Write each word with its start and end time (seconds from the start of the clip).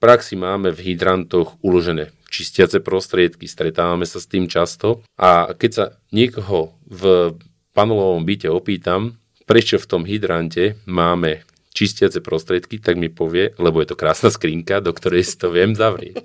praxi 0.00 0.32
máme 0.32 0.72
v 0.72 0.80
hydrantoch 0.90 1.60
uložené 1.60 2.08
čistiace 2.32 2.80
prostriedky, 2.80 3.44
stretávame 3.44 4.08
sa 4.08 4.16
s 4.16 4.24
tým 4.24 4.48
často 4.48 5.04
a 5.20 5.52
keď 5.52 5.70
sa 5.70 5.84
niekoho 6.08 6.72
v 6.88 7.36
panelovom 7.76 8.24
byte 8.24 8.48
opýtam, 8.48 9.20
prečo 9.44 9.76
v 9.76 9.86
tom 9.86 10.02
hydrante 10.08 10.80
máme 10.88 11.44
čistiace 11.76 12.24
prostriedky, 12.24 12.80
tak 12.80 12.96
mi 12.96 13.12
povie, 13.12 13.52
lebo 13.60 13.84
je 13.84 13.92
to 13.92 14.00
krásna 14.00 14.32
skrinka, 14.32 14.80
do 14.80 14.96
ktorej 14.96 15.20
si 15.20 15.36
to 15.36 15.52
viem 15.52 15.76
zavrieť. 15.76 16.24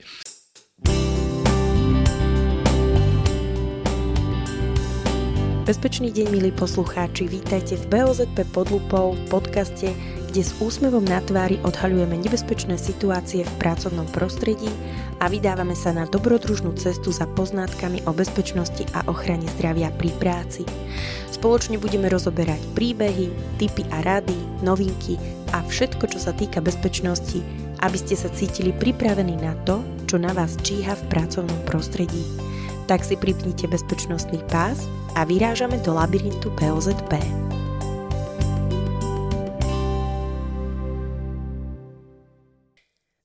Bezpečný 5.65 6.13
deň, 6.13 6.27
milí 6.29 6.53
poslucháči, 6.53 7.25
vítajte 7.25 7.75
v 7.75 7.85
BOZP 7.89 8.45
pod 8.53 8.69
lupou 8.69 9.17
v 9.17 9.23
podcaste, 9.33 9.89
kde 10.35 10.51
s 10.51 10.59
úsmevom 10.59 11.07
na 11.07 11.23
tvári 11.23 11.63
odhaľujeme 11.63 12.19
nebezpečné 12.19 12.75
situácie 12.75 13.47
v 13.47 13.55
pracovnom 13.55 14.03
prostredí 14.11 14.67
a 15.23 15.31
vydávame 15.31 15.79
sa 15.79 15.95
na 15.95 16.03
dobrodružnú 16.03 16.75
cestu 16.75 17.15
za 17.15 17.23
poznátkami 17.23 18.03
o 18.03 18.11
bezpečnosti 18.11 18.83
a 18.91 19.07
ochrane 19.07 19.47
zdravia 19.55 19.95
pri 19.95 20.11
práci. 20.19 20.67
Spoločne 21.31 21.79
budeme 21.79 22.11
rozoberať 22.11 22.59
príbehy, 22.75 23.31
tipy 23.63 23.87
a 23.95 24.03
rady, 24.03 24.35
novinky 24.59 25.15
a 25.55 25.63
všetko, 25.63 26.03
čo 26.11 26.19
sa 26.19 26.35
týka 26.35 26.59
bezpečnosti, 26.59 27.39
aby 27.79 27.95
ste 27.95 28.19
sa 28.19 28.27
cítili 28.27 28.75
pripravení 28.75 29.39
na 29.39 29.55
to, 29.63 29.79
čo 30.03 30.19
na 30.19 30.35
vás 30.35 30.59
číha 30.59 30.99
v 30.99 31.15
pracovnom 31.15 31.63
prostredí. 31.63 32.27
Tak 32.91 33.07
si 33.07 33.15
pripnite 33.15 33.71
bezpečnostný 33.71 34.43
pás 34.51 34.83
a 35.15 35.23
vyrážame 35.23 35.79
do 35.79 35.95
labyrintu 35.95 36.51
POZP. 36.59 37.23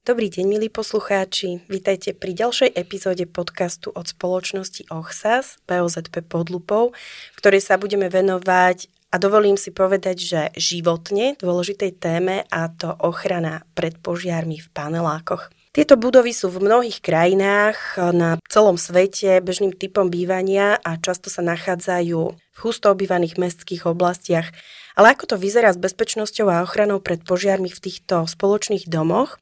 Dobrý 0.01 0.33
deň, 0.33 0.49
milí 0.49 0.73
poslucháči. 0.73 1.61
Vítajte 1.69 2.17
pri 2.17 2.33
ďalšej 2.33 2.73
epizóde 2.73 3.29
podcastu 3.29 3.93
od 3.93 4.09
spoločnosti 4.09 4.89
OHSAS, 4.89 5.61
POZP 5.69 6.25
pod 6.25 6.49
lupou, 6.49 6.97
ktorej 7.37 7.61
sa 7.61 7.77
budeme 7.77 8.09
venovať 8.09 8.89
a 9.13 9.21
dovolím 9.21 9.61
si 9.61 9.69
povedať, 9.69 10.17
že 10.17 10.41
životne 10.57 11.37
dôležitej 11.37 12.01
téme 12.01 12.49
a 12.49 12.73
to 12.73 12.97
ochrana 12.97 13.69
pred 13.77 13.93
požiarmi 14.01 14.65
v 14.65 14.73
panelákoch. 14.73 15.53
Tieto 15.77 16.01
budovy 16.01 16.33
sú 16.33 16.49
v 16.49 16.65
mnohých 16.65 17.05
krajinách 17.05 18.01
na 18.17 18.41
celom 18.49 18.81
svete 18.81 19.45
bežným 19.45 19.77
typom 19.77 20.09
bývania 20.09 20.81
a 20.81 20.97
často 20.97 21.29
sa 21.29 21.45
nachádzajú 21.45 22.21
v 22.33 22.59
husto 22.65 22.89
obývaných 22.89 23.37
mestských 23.37 23.85
oblastiach. 23.85 24.49
Ale 24.97 25.13
ako 25.13 25.37
to 25.37 25.37
vyzerá 25.37 25.77
s 25.77 25.79
bezpečnosťou 25.79 26.49
a 26.49 26.65
ochranou 26.65 27.05
pred 27.05 27.21
požiarmi 27.21 27.69
v 27.69 27.83
týchto 27.85 28.25
spoločných 28.25 28.89
domoch, 28.89 29.37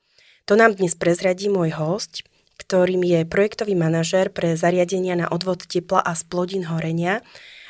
to 0.49 0.57
nám 0.57 0.81
dnes 0.81 0.97
prezradí 0.97 1.53
môj 1.53 1.77
host, 1.77 2.25
ktorým 2.57 3.05
je 3.05 3.29
projektový 3.29 3.77
manažér 3.77 4.33
pre 4.33 4.57
zariadenia 4.57 5.13
na 5.13 5.29
odvod 5.29 5.69
tepla 5.69 6.01
a 6.01 6.17
splodín 6.17 6.65
horenia 6.73 7.21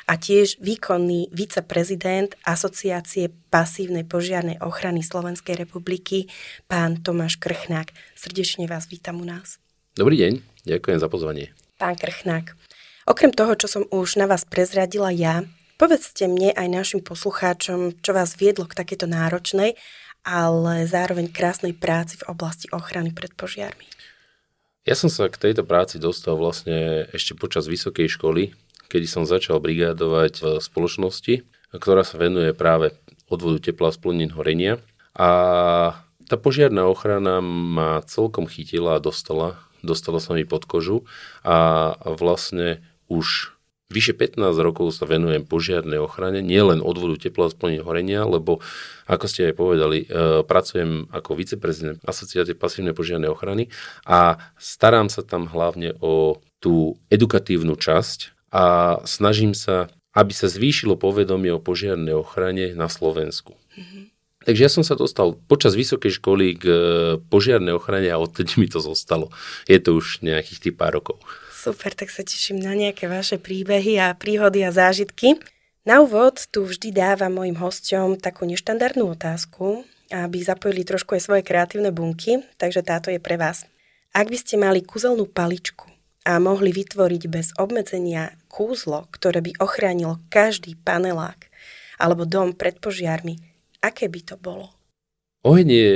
a 0.07 0.15
tiež 0.15 0.63
výkonný 0.63 1.27
viceprezident 1.35 2.39
Asociácie 2.47 3.35
pasívnej 3.51 4.07
požiarnej 4.07 4.63
ochrany 4.63 5.03
Slovenskej 5.03 5.59
republiky, 5.59 6.31
pán 6.71 7.03
Tomáš 7.03 7.35
Krchnák. 7.35 7.91
Srdečne 8.15 8.63
vás 8.63 8.87
vítam 8.87 9.19
u 9.19 9.27
nás. 9.27 9.59
Dobrý 9.99 10.15
deň, 10.15 10.39
ďakujem 10.63 11.03
za 11.03 11.11
pozvanie. 11.11 11.51
Pán 11.75 11.99
Krchnák, 11.99 12.55
okrem 13.11 13.35
toho, 13.35 13.59
čo 13.59 13.67
som 13.67 13.83
už 13.91 14.15
na 14.15 14.23
vás 14.23 14.47
prezradila 14.47 15.11
ja, 15.11 15.43
povedzte 15.75 16.31
mne 16.31 16.55
aj 16.55 16.67
našim 16.71 17.03
poslucháčom, 17.03 17.99
čo 17.99 18.11
vás 18.15 18.39
viedlo 18.39 18.71
k 18.71 18.79
takéto 18.79 19.03
náročnej, 19.03 19.75
ale 20.23 20.85
zároveň 20.85 21.31
krásnej 21.31 21.73
práci 21.73 22.19
v 22.19 22.27
oblasti 22.29 22.67
ochrany 22.71 23.11
pred 23.15 23.31
požiarmi. 23.33 23.87
Ja 24.87 24.97
som 24.97 25.11
sa 25.11 25.29
k 25.29 25.37
tejto 25.37 25.67
práci 25.67 26.01
dostal 26.01 26.39
vlastne 26.39 27.05
ešte 27.13 27.37
počas 27.37 27.69
vysokej 27.69 28.09
školy, 28.09 28.57
kedy 28.89 29.05
som 29.05 29.23
začal 29.27 29.61
brigádovať 29.61 30.33
v 30.41 30.45
spoločnosti, 30.57 31.45
ktorá 31.75 32.01
sa 32.01 32.17
venuje 32.17 32.55
práve 32.57 32.97
odvodu 33.29 33.69
tepla 33.69 33.93
z 33.93 34.01
plnín 34.01 34.33
horenia. 34.33 34.81
A 35.13 35.29
tá 36.25 36.35
požiarná 36.41 36.89
ochrana 36.89 37.41
ma 37.43 38.01
celkom 38.05 38.49
chytila 38.49 38.97
a 38.97 39.03
dostala, 39.03 39.61
dostala 39.85 40.17
sa 40.17 40.33
mi 40.33 40.45
pod 40.47 40.65
kožu 40.65 41.05
a 41.45 41.93
vlastne 42.17 42.81
už 43.09 43.58
Vyše 43.89 44.13
15 44.13 44.53
rokov 44.61 44.93
sa 44.93 45.09
venujem 45.09 45.49
požiarnej 45.49 45.97
ochrane, 45.97 46.45
nielen 46.45 46.77
odvodu 46.77 47.25
tepla 47.25 47.49
a 47.49 47.53
splnenia 47.53 47.81
horenia, 47.81 48.21
lebo 48.21 48.61
ako 49.09 49.25
ste 49.25 49.49
aj 49.49 49.57
povedali, 49.57 50.05
e, 50.05 50.45
pracujem 50.45 51.09
ako 51.09 51.33
viceprezident 51.33 51.97
Asociácie 52.05 52.53
pasívnej 52.53 52.93
požiarnej 52.93 53.33
ochrany 53.33 53.73
a 54.05 54.37
starám 54.61 55.09
sa 55.09 55.25
tam 55.25 55.49
hlavne 55.49 55.97
o 56.05 56.37
tú 56.61 57.01
edukatívnu 57.09 57.73
časť 57.73 58.53
a 58.53 58.65
snažím 59.09 59.57
sa, 59.57 59.89
aby 60.13 60.37
sa 60.37 60.45
zvýšilo 60.45 60.93
povedomie 60.93 61.49
o 61.49 61.57
požiarnej 61.57 62.13
ochrane 62.13 62.77
na 62.77 62.93
Slovensku. 62.93 63.57
Mm-hmm. 63.73 64.03
Takže 64.45 64.61
ja 64.61 64.71
som 64.71 64.85
sa 64.85 64.93
dostal 64.93 65.33
počas 65.49 65.73
vysokej 65.73 66.21
školy 66.21 66.61
k 66.61 66.63
e, 66.69 66.77
požiarnej 67.25 67.73
ochrane 67.73 68.13
a 68.13 68.21
odtedy 68.21 68.53
mi 68.61 68.69
to 68.69 68.77
zostalo. 68.77 69.33
Je 69.65 69.81
to 69.81 69.97
už 69.97 70.21
nejakých 70.21 70.69
tých 70.69 70.75
pár 70.77 71.01
rokov. 71.01 71.17
Super, 71.59 71.91
tak 71.91 72.07
sa 72.07 72.23
teším 72.23 72.63
na 72.63 72.71
nejaké 72.71 73.11
vaše 73.11 73.35
príbehy 73.35 73.99
a 73.99 74.15
príhody 74.15 74.63
a 74.63 74.71
zážitky. 74.71 75.35
Na 75.83 75.99
úvod 75.99 76.47
tu 76.55 76.63
vždy 76.63 76.95
dávam 76.95 77.35
mojim 77.35 77.59
hosťom 77.59 78.15
takú 78.15 78.47
neštandardnú 78.47 79.11
otázku, 79.11 79.83
aby 80.07 80.39
zapojili 80.39 80.87
trošku 80.87 81.19
aj 81.19 81.27
svoje 81.27 81.43
kreatívne 81.43 81.91
bunky, 81.91 82.47
takže 82.55 82.79
táto 82.79 83.11
je 83.11 83.19
pre 83.19 83.35
vás. 83.35 83.67
Ak 84.15 84.31
by 84.31 84.39
ste 84.39 84.55
mali 84.55 84.79
kúzelnú 84.79 85.27
paličku 85.27 85.91
a 86.23 86.39
mohli 86.39 86.71
vytvoriť 86.71 87.23
bez 87.27 87.51
obmedzenia 87.59 88.39
kúzlo, 88.47 89.11
ktoré 89.11 89.43
by 89.43 89.59
ochránilo 89.59 90.23
každý 90.31 90.79
panelák 90.79 91.51
alebo 91.99 92.23
dom 92.23 92.55
pred 92.55 92.79
požiarmi, 92.79 93.35
aké 93.83 94.07
by 94.07 94.21
to 94.23 94.39
bolo? 94.39 94.78
Oheň 95.39 95.67
je 95.71 95.93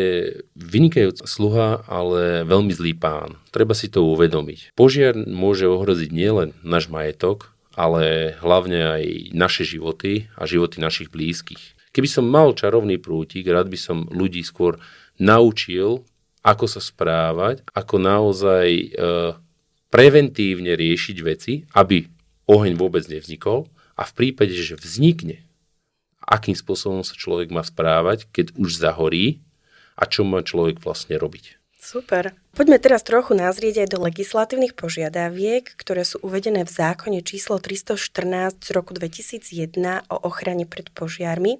vynikajúca 0.55 1.27
sluha, 1.27 1.83
ale 1.83 2.47
veľmi 2.47 2.71
zlý 2.71 2.95
pán. 2.95 3.35
Treba 3.51 3.75
si 3.75 3.91
to 3.91 4.07
uvedomiť. 4.15 4.71
Požiar 4.71 5.19
môže 5.19 5.67
ohroziť 5.67 6.15
nielen 6.15 6.55
náš 6.63 6.87
majetok, 6.87 7.51
ale 7.75 8.33
hlavne 8.39 8.79
aj 8.79 9.03
naše 9.35 9.67
životy 9.67 10.31
a 10.39 10.47
životy 10.47 10.79
našich 10.79 11.11
blízkych. 11.11 11.75
Keby 11.91 12.07
som 12.07 12.23
mal 12.23 12.55
čarovný 12.55 12.97
prútik, 13.03 13.43
rád 13.51 13.67
by 13.67 13.75
som 13.75 14.07
ľudí 14.07 14.41
skôr 14.47 14.79
naučil, 15.19 16.07
ako 16.39 16.65
sa 16.65 16.79
správať, 16.79 17.67
ako 17.75 17.95
naozaj 17.99 18.67
e, 18.71 18.87
preventívne 19.91 20.73
riešiť 20.73 21.17
veci, 21.19 21.67
aby 21.75 22.07
oheň 22.47 22.79
vôbec 22.79 23.03
nevznikol 23.11 23.67
a 23.99 24.03
v 24.07 24.11
prípade, 24.15 24.55
že 24.55 24.79
vznikne, 24.79 25.43
akým 26.25 26.55
spôsobom 26.55 27.03
sa 27.03 27.15
človek 27.15 27.51
má 27.51 27.63
správať, 27.63 28.27
keď 28.31 28.55
už 28.55 28.79
zahorí 28.79 29.43
a 29.99 30.09
čo 30.09 30.25
má 30.25 30.41
človek 30.41 30.81
vlastne 30.81 31.19
robiť. 31.19 31.61
Super. 31.83 32.31
Poďme 32.55 32.79
teraz 32.79 33.03
trochu 33.03 33.35
nazrieť 33.35 33.83
aj 33.83 33.89
do 33.91 33.99
legislatívnych 34.07 34.71
požiadaviek, 34.71 35.67
ktoré 35.75 36.07
sú 36.07 36.15
uvedené 36.23 36.63
v 36.63 36.71
zákone 36.71 37.19
číslo 37.27 37.59
314 37.59 38.63
z 38.63 38.69
roku 38.71 38.95
2001 38.95 40.07
o 40.07 40.17
ochrane 40.23 40.63
pred 40.63 40.87
požiarmi, 40.95 41.59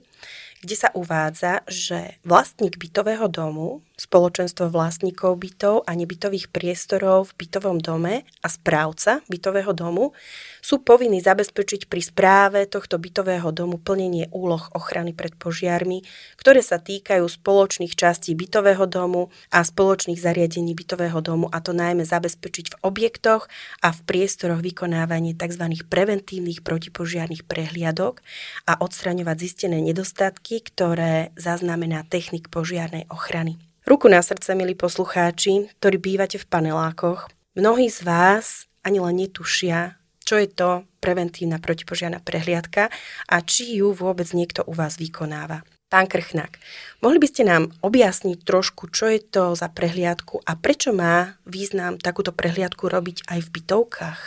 kde 0.63 0.75
sa 0.79 0.95
uvádza, 0.95 1.67
že 1.67 2.15
vlastník 2.23 2.79
bytového 2.79 3.27
domu, 3.27 3.83
spoločenstvo 3.93 4.73
vlastníkov 4.73 5.37
bytov 5.37 5.85
a 5.85 5.93
nebytových 5.93 6.49
priestorov 6.49 7.29
v 7.29 7.45
bytovom 7.45 7.77
dome 7.77 8.25
a 8.41 8.47
správca 8.49 9.21
bytového 9.29 9.69
domu 9.77 10.17
sú 10.65 10.81
povinní 10.81 11.21
zabezpečiť 11.21 11.85
pri 11.85 12.01
správe 12.01 12.65
tohto 12.65 12.97
bytového 12.97 13.53
domu 13.53 13.77
plnenie 13.77 14.33
úloh 14.33 14.65
ochrany 14.73 15.13
pred 15.13 15.37
požiarmi, 15.37 16.01
ktoré 16.41 16.65
sa 16.65 16.81
týkajú 16.81 17.21
spoločných 17.21 17.93
častí 17.93 18.33
bytového 18.33 18.89
domu 18.89 19.29
a 19.53 19.61
spoločných 19.61 20.17
zariadení 20.17 20.73
bytového 20.73 21.21
domu 21.21 21.45
a 21.53 21.61
to 21.61 21.77
najmä 21.77 22.01
zabezpečiť 22.01 22.73
v 22.73 22.79
objektoch 22.81 23.45
a 23.85 23.93
v 23.93 23.99
priestoroch 24.09 24.65
vykonávanie 24.65 25.37
tzv. 25.37 25.69
preventívnych 25.85 26.65
protipožiarných 26.65 27.45
prehliadok 27.45 28.25
a 28.65 28.73
odstraňovať 28.81 29.37
zistené 29.37 29.85
nedostatky, 29.85 30.65
ktoré 30.65 31.29
zaznamená 31.37 32.09
technik 32.09 32.49
požiarnej 32.49 33.05
ochrany. 33.13 33.61
Ruku 33.83 34.07
na 34.07 34.23
srdce, 34.23 34.55
milí 34.55 34.79
poslucháči, 34.79 35.67
ktorí 35.75 35.99
bývate 35.99 36.39
v 36.39 36.47
panelákoch, 36.47 37.27
mnohí 37.59 37.91
z 37.91 38.07
vás 38.07 38.71
ani 38.79 39.03
len 39.03 39.19
netušia, 39.19 39.99
čo 40.23 40.39
je 40.39 40.47
to 40.47 40.87
preventívna 41.03 41.59
protipožiarná 41.59 42.23
prehliadka 42.23 42.87
a 43.27 43.35
či 43.43 43.83
ju 43.83 43.91
vôbec 43.91 44.31
niekto 44.31 44.63
u 44.63 44.71
vás 44.71 44.95
vykonáva. 44.95 45.67
Pán 45.91 46.07
Krchnák, 46.07 46.63
mohli 47.03 47.19
by 47.19 47.27
ste 47.27 47.43
nám 47.43 47.75
objasniť 47.83 48.47
trošku, 48.47 48.87
čo 48.87 49.11
je 49.11 49.19
to 49.19 49.51
za 49.51 49.67
prehliadku 49.67 50.39
a 50.47 50.55
prečo 50.55 50.95
má 50.95 51.35
význam 51.43 51.99
takúto 51.99 52.31
prehliadku 52.31 52.87
robiť 52.87 53.27
aj 53.27 53.39
v 53.43 53.49
bytovkách? 53.51 54.21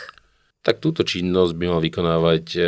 Tak 0.61 0.85
túto 0.85 1.01
činnosť 1.01 1.57
by 1.57 1.65
mal 1.65 1.81
vykonávať 1.81 2.45
e, 2.53 2.59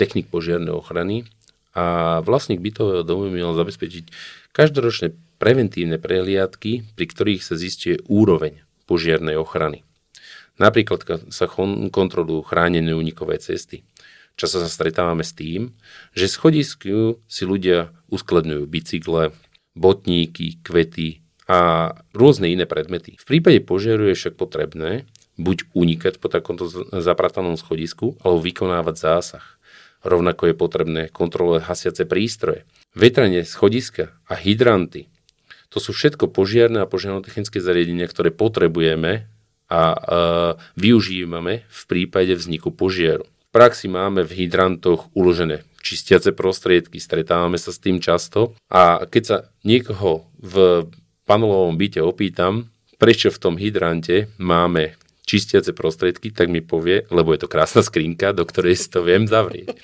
technik 0.00 0.32
požiarnej 0.32 0.72
ochrany 0.72 1.28
a 1.76 2.18
vlastník 2.24 2.60
bytového 2.64 3.04
domu 3.04 3.28
mal 3.28 3.52
zabezpečiť 3.56 4.10
každoročné 4.52 5.14
preventívne 5.38 6.00
prehliadky, 6.00 6.82
pri 6.96 7.06
ktorých 7.06 7.42
sa 7.44 7.54
zistuje 7.54 8.02
úroveň 8.10 8.64
požiarnej 8.88 9.38
ochrany. 9.38 9.86
Napríklad 10.58 11.30
sa 11.30 11.46
kontrolujú 11.92 12.42
chránené 12.42 12.90
unikové 12.90 13.38
cesty. 13.38 13.86
Často 14.34 14.62
sa 14.62 14.70
stretávame 14.70 15.22
s 15.22 15.34
tým, 15.34 15.74
že 16.14 16.30
schodisku 16.30 17.22
si 17.26 17.42
ľudia 17.46 17.94
uskladňujú 18.10 18.64
bicykle, 18.66 19.34
botníky, 19.78 20.58
kvety 20.62 21.22
a 21.46 21.90
rôzne 22.14 22.50
iné 22.50 22.66
predmety. 22.66 23.18
V 23.18 23.24
prípade 23.26 23.62
požiaru 23.62 24.10
je 24.10 24.18
však 24.18 24.34
potrebné 24.34 25.06
buď 25.38 25.70
unikať 25.70 26.18
po 26.18 26.26
takomto 26.26 26.66
zapratanom 26.90 27.54
schodisku, 27.54 28.18
alebo 28.26 28.42
vykonávať 28.42 28.94
zásah. 28.98 29.44
Rovnako 30.06 30.50
je 30.50 30.54
potrebné 30.54 31.02
kontrolovať 31.10 31.62
hasiace 31.66 32.02
prístroje. 32.06 32.62
Vetranie 32.94 33.42
schodiska 33.42 34.14
a 34.30 34.34
hydranty 34.38 35.10
to 35.68 35.78
sú 35.84 35.92
všetko 35.92 36.32
požiarné 36.32 36.80
a 36.80 36.88
požiarnotechnické 36.88 37.60
zariadenia, 37.60 38.08
ktoré 38.08 38.32
potrebujeme 38.32 39.28
a 39.68 39.82
e, 39.92 39.98
využívame 40.80 41.68
v 41.68 41.82
prípade 41.84 42.32
vzniku 42.32 42.72
požiaru. 42.72 43.28
V 43.28 43.50
praxi 43.52 43.88
máme 43.88 44.24
v 44.24 44.44
hydrantoch 44.44 45.12
uložené 45.12 45.64
čistiace 45.84 46.32
prostriedky, 46.32 46.96
stretávame 47.00 47.60
sa 47.60 47.72
s 47.72 47.80
tým 47.80 48.00
často 48.00 48.56
a 48.72 49.04
keď 49.04 49.22
sa 49.24 49.36
niekoho 49.64 50.28
v 50.40 50.88
panelovom 51.28 51.76
byte 51.76 52.00
opýtam, 52.00 52.72
prečo 52.96 53.28
v 53.28 53.40
tom 53.40 53.54
hydrante 53.60 54.32
máme 54.40 54.96
čistiace 55.28 55.76
prostriedky, 55.76 56.32
tak 56.32 56.48
mi 56.48 56.64
povie, 56.64 57.04
lebo 57.12 57.36
je 57.36 57.44
to 57.44 57.52
krásna 57.52 57.84
skrinka, 57.84 58.32
do 58.32 58.48
ktorej 58.48 58.80
si 58.80 58.88
to 58.88 59.04
viem 59.04 59.28
zavrieť. 59.28 59.76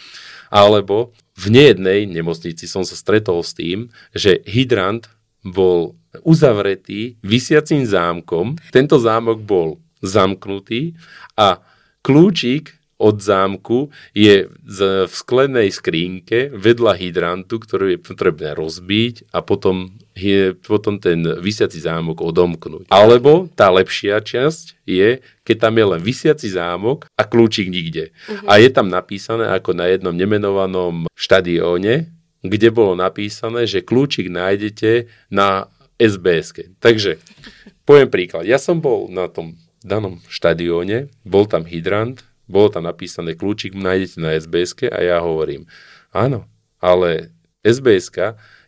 Alebo 0.49 1.12
v 1.37 1.52
nejednej 1.52 2.08
nemocnici 2.08 2.64
som 2.64 2.81
sa 2.88 2.96
stretol 2.96 3.44
s 3.44 3.52
tým, 3.52 3.93
že 4.17 4.41
hydrant 4.49 5.12
bol 5.44 6.00
uzavretý 6.25 7.20
vysiacím 7.20 7.85
zámkom. 7.85 8.56
Tento 8.73 8.96
zámok 8.96 9.44
bol 9.44 9.82
zamknutý 10.00 10.96
a 11.37 11.61
kľúčik 12.00 12.73
od 12.99 13.17
zámku 13.19 13.91
je 14.14 14.46
v 15.05 15.12
sklenej 15.12 15.75
skrínke 15.75 16.55
vedľa 16.55 16.94
hydrantu, 16.94 17.58
ktorú 17.58 17.94
je 17.94 17.99
potrebné 17.99 18.55
rozbiť 18.55 19.35
a 19.35 19.43
potom, 19.43 19.91
je, 20.14 20.55
potom 20.55 21.02
ten 21.02 21.23
vysiaci 21.23 21.82
zámok 21.82 22.23
odomknúť. 22.23 22.87
Alebo 22.94 23.50
tá 23.58 23.69
lepšia 23.75 24.23
časť 24.23 24.87
je, 24.87 25.19
keď 25.43 25.56
tam 25.58 25.75
je 25.75 25.85
len 25.91 26.00
vysiaci 26.00 26.49
zámok 26.55 27.11
a 27.19 27.23
kľúčik 27.26 27.67
nikde. 27.67 28.14
Uh-huh. 28.14 28.46
A 28.46 28.62
je 28.62 28.70
tam 28.70 28.87
napísané 28.87 29.50
ako 29.50 29.75
na 29.75 29.91
jednom 29.91 30.14
nemenovanom 30.14 31.11
štadióne, 31.19 32.08
kde 32.44 32.69
bolo 32.70 32.94
napísané, 32.94 33.64
že 33.64 33.82
kľúčik 33.82 34.29
nájdete 34.29 35.11
na 35.32 35.67
SBS. 35.96 36.52
Takže, 36.79 37.19
poviem 37.88 38.12
príklad. 38.12 38.44
Ja 38.44 38.61
som 38.61 38.79
bol 38.85 39.08
na 39.08 39.26
tom 39.31 39.56
danom 39.85 40.20
štadióne, 40.29 41.12
bol 41.25 41.44
tam 41.49 41.69
hydrant, 41.69 42.25
bolo 42.49 42.69
tam 42.73 42.85
napísané 42.88 43.37
kľúčik 43.37 43.76
nájdete 43.76 44.17
na 44.20 44.37
SBS 44.37 44.76
a 44.88 44.99
ja 45.00 45.19
hovorím, 45.20 45.69
áno, 46.12 46.49
ale 46.81 47.32
SBS 47.64 48.12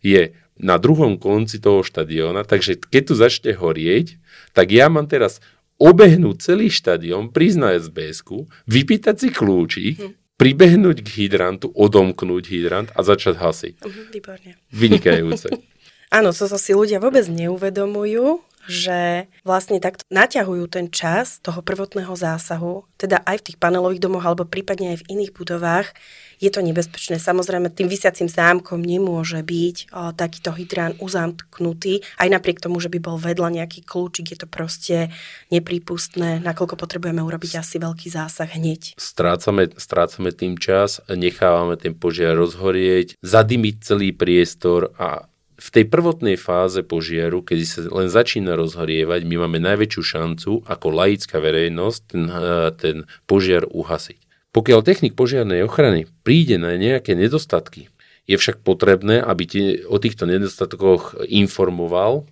je 0.01 0.33
na 0.57 0.81
druhom 0.81 1.21
konci 1.21 1.61
toho 1.61 1.85
štadióna, 1.85 2.49
takže 2.49 2.81
keď 2.81 3.03
tu 3.05 3.15
začne 3.15 3.53
horieť, 3.53 4.17
tak 4.57 4.73
ja 4.73 4.89
mám 4.89 5.05
teraz 5.05 5.45
obehnúť 5.77 6.41
celý 6.41 6.73
štadión, 6.73 7.29
prísť 7.29 7.59
na 7.61 7.77
SBS, 7.77 8.25
vypýtať 8.65 9.15
si 9.21 9.29
kľúčik, 9.29 9.97
hm 10.01 10.27
pribehnúť 10.37 11.01
k 11.01 11.09
hydrantu, 11.17 11.73
odomknúť 11.73 12.45
hydrant 12.53 12.89
a 12.93 13.01
začať 13.01 13.41
hasiť. 13.41 13.75
Uh-huh, 13.81 14.05
výborne. 14.13 14.61
Vynikajúce. 14.69 15.49
Áno, 16.17 16.31
to 16.31 16.47
sa 16.47 16.61
si 16.61 16.77
ľudia 16.77 17.03
vôbec 17.03 17.27
neuvedomujú, 17.27 18.45
že 18.67 19.31
vlastne 19.47 19.79
takto 19.79 20.03
naťahujú 20.11 20.65
ten 20.71 20.87
čas 20.91 21.39
toho 21.43 21.63
prvotného 21.63 22.13
zásahu, 22.13 22.87
teda 22.99 23.23
aj 23.23 23.43
v 23.43 23.47
tých 23.51 23.59
panelových 23.59 24.03
domoch 24.03 24.27
alebo 24.27 24.47
prípadne 24.47 24.95
aj 24.95 25.07
v 25.07 25.09
iných 25.19 25.33
budovách, 25.35 25.95
je 26.37 26.53
to 26.53 26.61
nebezpečné. 26.61 27.17
Samozrejme, 27.17 27.73
tým 27.73 27.89
vysiacím 27.89 28.29
zámkom 28.29 28.85
nemôže 28.85 29.41
byť 29.41 29.77
o, 29.89 30.13
takýto 30.13 30.53
hydrán 30.53 30.93
uzamknutý, 31.01 32.05
aj 32.21 32.29
napriek 32.29 32.61
tomu, 32.61 32.77
že 32.77 32.93
by 32.93 32.99
bol 33.01 33.17
vedľa 33.17 33.63
nejaký 33.63 33.85
kľúčik, 33.89 34.37
je 34.37 34.39
to 34.45 34.49
proste 34.49 35.09
neprípustné, 35.49 36.45
nakoľko 36.45 36.77
potrebujeme 36.77 37.25
urobiť 37.25 37.57
asi 37.57 37.81
veľký 37.81 38.13
zásah 38.13 38.49
hneď. 38.53 39.01
Strácame, 39.01 39.73
strácame 39.81 40.33
tým 40.37 40.61
čas, 40.61 41.01
nechávame 41.09 41.81
ten 41.81 41.97
požiar 41.97 42.37
rozhorieť, 42.37 43.17
zadymiť 43.25 43.75
celý 43.81 44.13
priestor 44.13 44.93
a 45.01 45.29
v 45.57 45.69
tej 45.73 45.85
prvotnej 45.89 46.37
fáze 46.37 46.85
požiaru, 46.85 47.41
keď 47.41 47.59
sa 47.65 47.81
len 47.89 48.13
začína 48.13 48.61
rozhorievať, 48.61 49.25
my 49.25 49.49
máme 49.49 49.59
najväčšiu 49.65 50.03
šancu 50.05 50.51
ako 50.69 50.87
laická 50.93 51.41
verejnosť 51.41 52.01
ten, 52.05 52.25
eh, 52.29 52.69
ten 52.77 52.97
požiar 53.25 53.65
uhasiť. 53.65 54.21
Pokiaľ 54.53 54.81
technik 54.85 55.13
požiarnej 55.17 55.65
ochrany 55.65 56.09
príde 56.25 56.57
na 56.57 56.77
nejaké 56.77 57.13
nedostatky, 57.13 57.93
je 58.27 58.37
však 58.37 58.65
potrebné, 58.67 59.23
aby 59.23 59.45
tie, 59.47 59.67
o 59.87 59.97
týchto 60.03 60.27
nedostatkoch 60.27 61.29
informoval 61.31 62.27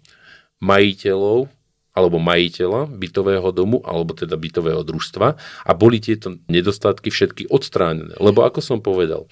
majiteľov 0.59 1.53
alebo 1.95 2.19
majiteľa 2.19 2.91
bytového 2.91 3.49
domu 3.55 3.79
alebo 3.87 4.19
teda 4.19 4.35
bytového 4.35 4.83
družstva 4.83 5.29
a 5.39 5.71
boli 5.79 6.03
tieto 6.03 6.35
nedostatky 6.51 7.15
všetky 7.15 7.47
odstránené. 7.47 8.19
Lebo 8.19 8.43
ako 8.43 8.59
som 8.59 8.79
povedal, 8.83 9.31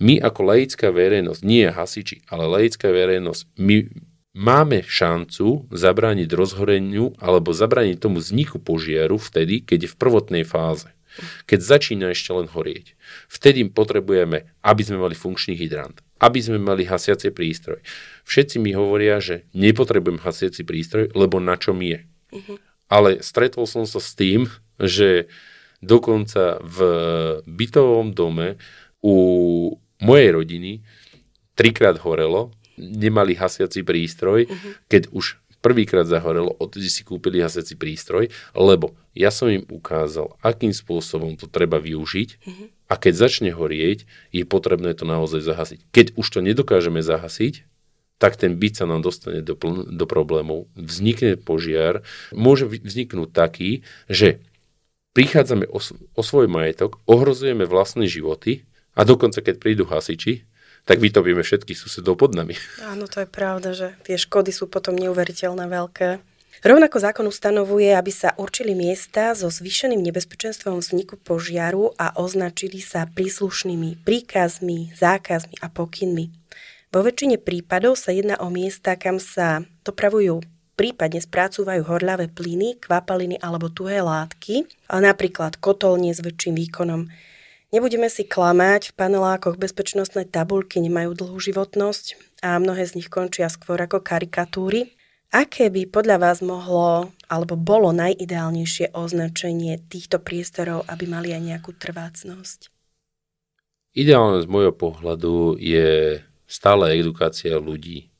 my 0.00 0.16
ako 0.18 0.40
laická 0.48 0.88
verejnosť, 0.88 1.40
nie 1.44 1.68
hasiči, 1.68 2.24
ale 2.32 2.48
laická 2.48 2.88
verejnosť, 2.88 3.60
my 3.60 3.76
máme 4.32 4.80
šancu 4.86 5.68
zabrániť 5.68 6.30
rozhoreniu 6.32 7.12
alebo 7.20 7.52
zabrániť 7.52 8.00
tomu 8.00 8.22
vzniku 8.22 8.56
požiaru 8.62 9.20
vtedy, 9.20 9.60
keď 9.60 9.78
je 9.86 9.92
v 9.92 9.98
prvotnej 10.00 10.44
fáze. 10.48 10.88
Keď 11.50 11.58
začína 11.58 12.14
ešte 12.14 12.30
len 12.30 12.46
horieť. 12.46 12.94
Vtedy 13.26 13.66
potrebujeme, 13.66 14.46
aby 14.62 14.82
sme 14.86 15.02
mali 15.02 15.18
funkčný 15.18 15.58
hydrant, 15.58 15.98
aby 16.22 16.38
sme 16.38 16.62
mali 16.62 16.86
hasiacie 16.86 17.34
prístroj. 17.34 17.82
Všetci 18.24 18.62
mi 18.62 18.70
hovoria, 18.72 19.18
že 19.18 19.50
nepotrebujem 19.50 20.22
hasiaci 20.22 20.62
prístroj, 20.62 21.10
lebo 21.18 21.42
na 21.42 21.58
čom 21.58 21.82
je. 21.82 22.06
Uh-huh. 22.30 22.56
Ale 22.86 23.26
stretol 23.26 23.66
som 23.66 23.90
sa 23.90 23.98
s 23.98 24.14
tým, 24.14 24.46
že 24.78 25.26
dokonca 25.82 26.62
v 26.62 26.78
bytovom 27.42 28.14
dome 28.14 28.54
u 29.02 29.16
mojej 30.00 30.30
rodiny 30.34 30.72
trikrát 31.54 32.00
horelo, 32.00 32.50
nemali 32.80 33.36
hasiaci 33.36 33.84
prístroj, 33.84 34.48
uh-huh. 34.48 34.72
keď 34.88 35.12
už 35.12 35.36
prvýkrát 35.60 36.08
zahorelo, 36.08 36.56
odtedy 36.56 36.88
si 36.88 37.04
kúpili 37.04 37.44
hasiaci 37.44 37.76
prístroj, 37.76 38.32
lebo 38.56 38.96
ja 39.12 39.28
som 39.28 39.52
im 39.52 39.68
ukázal, 39.68 40.40
akým 40.40 40.72
spôsobom 40.72 41.36
to 41.36 41.44
treba 41.44 41.76
využiť 41.76 42.28
uh-huh. 42.40 42.66
a 42.88 42.94
keď 42.96 43.28
začne 43.28 43.50
horieť, 43.52 44.08
je 44.32 44.44
potrebné 44.48 44.96
to 44.96 45.04
naozaj 45.04 45.44
zahasiť. 45.44 45.84
Keď 45.92 46.06
už 46.16 46.26
to 46.32 46.40
nedokážeme 46.40 47.04
zahasiť, 47.04 47.68
tak 48.20 48.36
ten 48.36 48.56
byt 48.60 48.80
sa 48.80 48.84
nám 48.84 49.00
dostane 49.00 49.40
do, 49.40 49.56
pl- 49.56 49.88
do 49.88 50.04
problémov. 50.04 50.68
Vznikne 50.76 51.40
požiar, 51.40 52.04
môže 52.36 52.68
vzniknúť 52.68 53.32
taký, 53.32 53.80
že 54.12 54.44
prichádzame 55.16 55.64
o, 55.68 55.80
o 56.16 56.22
svoj 56.24 56.46
majetok, 56.48 57.00
ohrozujeme 57.08 57.64
vlastné 57.64 58.04
životy 58.04 58.68
a 58.94 59.00
dokonca, 59.06 59.42
keď 59.42 59.56
prídu 59.58 59.84
hasiči, 59.86 60.46
tak 60.88 60.98
vytopíme 60.98 61.44
všetkých 61.44 61.78
susedov 61.78 62.16
pod 62.16 62.32
nami. 62.34 62.56
Áno, 62.92 63.06
to 63.06 63.22
je 63.22 63.28
pravda, 63.28 63.76
že 63.76 63.94
tie 64.02 64.16
škody 64.16 64.50
sú 64.50 64.66
potom 64.66 64.96
neuveriteľné 64.96 65.68
veľké. 65.68 66.08
Rovnako 66.60 66.96
zákon 67.00 67.24
ustanovuje, 67.24 67.96
aby 67.96 68.12
sa 68.12 68.36
určili 68.36 68.76
miesta 68.76 69.32
so 69.32 69.48
zvýšeným 69.48 70.02
nebezpečenstvom 70.04 70.76
vzniku 70.76 71.16
požiaru 71.16 71.96
a 71.96 72.12
označili 72.20 72.84
sa 72.84 73.08
príslušnými 73.08 74.04
príkazmi, 74.04 74.92
zákazmi 74.92 75.56
a 75.64 75.72
pokynmi. 75.72 76.28
Vo 76.92 77.00
väčšine 77.00 77.40
prípadov 77.40 77.96
sa 77.96 78.12
jedná 78.12 78.36
o 78.44 78.52
miesta, 78.52 78.98
kam 78.98 79.16
sa 79.16 79.64
dopravujú 79.88 80.44
prípadne 80.80 81.20
spracúvajú 81.20 81.84
horľavé 81.84 82.32
plyny, 82.32 82.80
kvapaliny 82.80 83.36
alebo 83.44 83.68
tuhé 83.68 84.00
látky, 84.00 84.64
napríklad 84.88 85.60
kotolnie 85.60 86.16
s 86.16 86.24
väčším 86.24 86.56
výkonom. 86.56 87.04
Nebudeme 87.70 88.10
si 88.10 88.26
klamať, 88.26 88.90
v 88.90 88.96
panelákoch 88.98 89.54
bezpečnostné 89.54 90.26
tabulky 90.26 90.82
nemajú 90.82 91.14
dlhú 91.14 91.38
životnosť 91.38 92.18
a 92.42 92.58
mnohé 92.58 92.82
z 92.82 92.98
nich 92.98 93.06
končia 93.06 93.46
skôr 93.46 93.78
ako 93.78 94.02
karikatúry. 94.02 94.98
Aké 95.30 95.70
by 95.70 95.86
podľa 95.86 96.18
vás 96.18 96.42
mohlo 96.42 97.14
alebo 97.30 97.54
bolo 97.54 97.94
najideálnejšie 97.94 98.90
označenie 98.90 99.78
týchto 99.86 100.18
priestorov, 100.18 100.82
aby 100.90 101.06
mali 101.06 101.30
aj 101.30 101.42
nejakú 101.46 101.70
trvácnosť? 101.78 102.74
Ideálne 103.94 104.42
z 104.42 104.50
môjho 104.50 104.74
pohľadu 104.74 105.54
je 105.62 106.18
stále 106.50 106.98
edukácia 106.98 107.54
ľudí. 107.54 108.10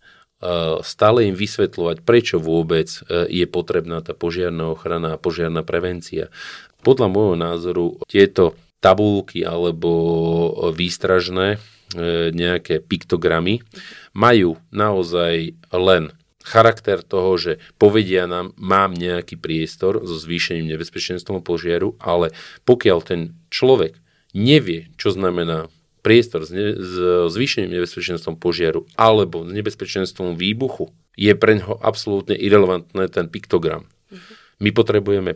Stále 0.86 1.26
im 1.26 1.34
vysvetľovať, 1.34 2.06
prečo 2.06 2.40
vôbec 2.40 2.88
e, 2.88 3.28
je 3.28 3.44
potrebná 3.44 4.00
tá 4.00 4.16
požiarná 4.16 4.72
ochrana 4.72 5.18
a 5.18 5.20
požiarná 5.20 5.60
prevencia. 5.60 6.32
Podľa 6.80 7.12
môjho 7.12 7.36
názoru 7.36 8.00
tieto 8.08 8.56
tabulky 8.80 9.44
alebo 9.44 9.90
výstražné 10.72 11.56
e, 11.56 11.58
nejaké 12.32 12.80
piktogramy 12.80 13.60
majú 14.16 14.56
naozaj 14.72 15.54
len 15.70 16.12
charakter 16.40 17.04
toho, 17.04 17.36
že 17.36 17.52
povedia 17.76 18.24
nám, 18.24 18.56
mám 18.56 18.96
nejaký 18.96 19.36
priestor 19.36 20.00
so 20.02 20.16
zvýšením 20.16 20.72
nebezpečenstvom 20.74 21.44
požiaru, 21.44 21.94
ale 22.00 22.32
pokiaľ 22.64 22.98
ten 23.04 23.20
človek 23.52 24.00
nevie, 24.32 24.88
čo 24.96 25.12
znamená 25.12 25.68
priestor 26.00 26.48
s, 26.48 26.50
ne- 26.50 26.80
s 26.80 26.94
zvýšeným 27.28 27.76
nebezpečenstvom 27.76 28.40
požiaru 28.40 28.88
alebo 28.96 29.44
s 29.44 29.52
nebezpečenstvom 29.52 30.34
výbuchu, 30.34 30.88
je 31.20 31.36
pre 31.36 31.60
ňoho 31.60 31.76
absolútne 31.84 32.32
irrelevantné 32.32 33.12
ten 33.12 33.28
piktogram. 33.28 33.84
Mm-hmm. 33.84 34.34
My 34.64 34.70
potrebujeme 34.72 35.32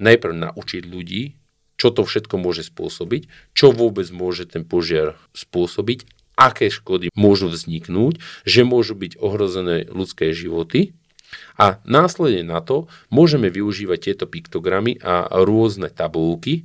najprv 0.00 0.32
naučiť 0.32 0.82
ľudí, 0.88 1.37
čo 1.78 1.94
to 1.94 2.02
všetko 2.04 2.36
môže 2.36 2.66
spôsobiť, 2.68 3.54
čo 3.54 3.70
vôbec 3.70 4.10
môže 4.10 4.50
ten 4.50 4.66
požiar 4.66 5.14
spôsobiť 5.32 6.18
aké 6.38 6.70
škody 6.70 7.10
môžu 7.18 7.50
vzniknúť, 7.50 8.22
že 8.46 8.62
môžu 8.62 8.94
byť 8.94 9.18
ohrozené 9.18 9.90
ľudské 9.90 10.30
životy. 10.30 10.94
A 11.58 11.82
následne 11.82 12.46
na 12.46 12.62
to 12.62 12.86
môžeme 13.10 13.50
využívať 13.50 13.98
tieto 13.98 14.24
piktogramy 14.30 14.96
a 15.02 15.26
rôzne 15.42 15.90
tabulky, 15.90 16.64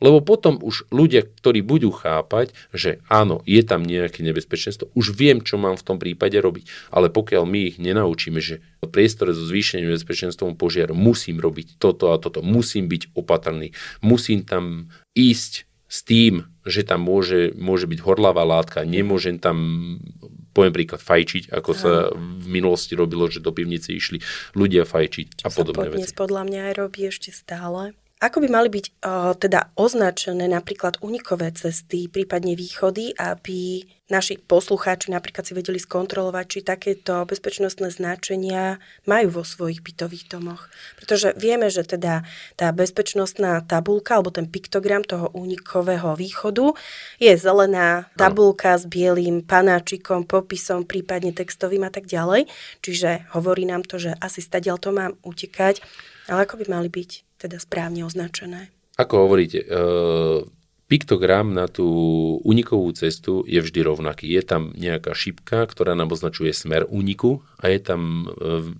lebo 0.00 0.24
potom 0.24 0.56
už 0.58 0.88
ľudia, 0.88 1.22
ktorí 1.22 1.60
budú 1.60 1.92
chápať, 1.92 2.56
že 2.72 3.04
áno, 3.06 3.44
je 3.44 3.60
tam 3.60 3.84
nejaké 3.84 4.24
nebezpečenstvo, 4.24 4.90
už 4.96 5.12
viem, 5.14 5.44
čo 5.44 5.60
mám 5.60 5.76
v 5.76 5.86
tom 5.86 5.96
prípade 6.00 6.40
robiť. 6.40 6.90
Ale 6.90 7.12
pokiaľ 7.12 7.44
my 7.44 7.60
ich 7.70 7.76
nenaučíme, 7.76 8.40
že 8.40 8.64
v 8.80 8.88
priestore 8.88 9.36
so 9.36 9.44
zvýšeným 9.44 9.92
nebezpečenstvom 9.92 10.56
požiaru 10.56 10.96
musím 10.96 11.38
robiť 11.38 11.76
toto 11.76 12.10
a 12.10 12.18
toto, 12.18 12.40
musím 12.40 12.88
byť 12.88 13.12
opatrný, 13.12 13.76
musím 14.00 14.42
tam 14.42 14.88
ísť 15.12 15.68
s 15.90 16.06
tým, 16.06 16.46
že 16.62 16.86
tam 16.86 17.02
môže, 17.02 17.52
môže 17.58 17.90
byť 17.90 18.00
horlavá 18.06 18.46
látka, 18.46 18.86
nemôžem 18.86 19.42
tam, 19.42 19.58
poviem 20.54 20.70
príklad, 20.70 21.02
fajčiť, 21.02 21.50
ako 21.50 21.70
sa 21.74 21.92
v 22.14 22.46
minulosti 22.46 22.94
robilo, 22.94 23.26
že 23.26 23.42
do 23.42 23.50
pivnice 23.50 23.90
išli 23.90 24.22
ľudia 24.54 24.86
fajčiť 24.86 25.42
Čo 25.42 25.46
a 25.46 25.50
podobné 25.50 25.86
veci. 25.90 26.14
podľa 26.14 26.42
mňa 26.46 26.60
aj 26.70 26.74
robí 26.78 27.00
ešte 27.10 27.34
stále. 27.34 27.98
Ako 28.20 28.44
by 28.44 28.52
mali 28.52 28.68
byť 28.68 29.00
uh, 29.00 29.32
teda 29.32 29.72
označené 29.80 30.44
napríklad 30.44 31.00
unikové 31.00 31.56
cesty, 31.56 32.04
prípadne 32.04 32.52
východy, 32.52 33.16
aby 33.16 33.88
naši 34.12 34.36
poslucháči 34.36 35.08
napríklad 35.08 35.48
si 35.48 35.56
vedeli 35.56 35.80
skontrolovať, 35.80 36.44
či 36.44 36.60
takéto 36.60 37.24
bezpečnostné 37.24 37.88
značenia 37.88 38.76
majú 39.08 39.40
vo 39.40 39.44
svojich 39.48 39.80
bytových 39.80 40.36
domoch. 40.36 40.68
Pretože 41.00 41.32
vieme, 41.40 41.72
že 41.72 41.80
teda 41.80 42.28
tá 42.60 42.68
bezpečnostná 42.76 43.64
tabulka 43.64 44.20
alebo 44.20 44.28
ten 44.28 44.44
piktogram 44.44 45.00
toho 45.00 45.32
únikového 45.32 46.12
východu 46.12 46.76
je 47.16 47.32
zelená 47.40 48.12
tabulka 48.20 48.76
s 48.76 48.84
bielým 48.84 49.40
panáčikom, 49.40 50.28
popisom, 50.28 50.84
prípadne 50.84 51.32
textovým 51.32 51.88
a 51.88 51.90
tak 51.94 52.04
ďalej. 52.04 52.52
Čiže 52.84 53.32
hovorí 53.32 53.64
nám 53.64 53.88
to, 53.88 53.96
že 53.96 54.12
asi 54.20 54.44
stadiaľ 54.44 54.76
to 54.76 54.92
mám 54.92 55.16
utekať, 55.24 55.80
ale 56.28 56.44
ako 56.44 56.60
by 56.60 56.68
mali 56.68 56.92
byť 56.92 57.29
teda 57.40 57.56
správne 57.56 58.04
označené. 58.04 58.68
Ako 59.00 59.24
hovoríte, 59.24 59.64
e, 59.64 59.66
piktogram 60.92 61.56
na 61.56 61.64
tú 61.72 61.88
unikovú 62.44 62.92
cestu 62.92 63.40
je 63.48 63.64
vždy 63.64 63.80
rovnaký. 63.80 64.28
Je 64.28 64.42
tam 64.44 64.76
nejaká 64.76 65.16
šipka, 65.16 65.64
ktorá 65.64 65.96
nám 65.96 66.12
označuje 66.12 66.52
smer 66.52 66.84
úniku 66.84 67.40
a 67.56 67.72
je 67.72 67.80
tam 67.80 68.28
e, 68.28 68.76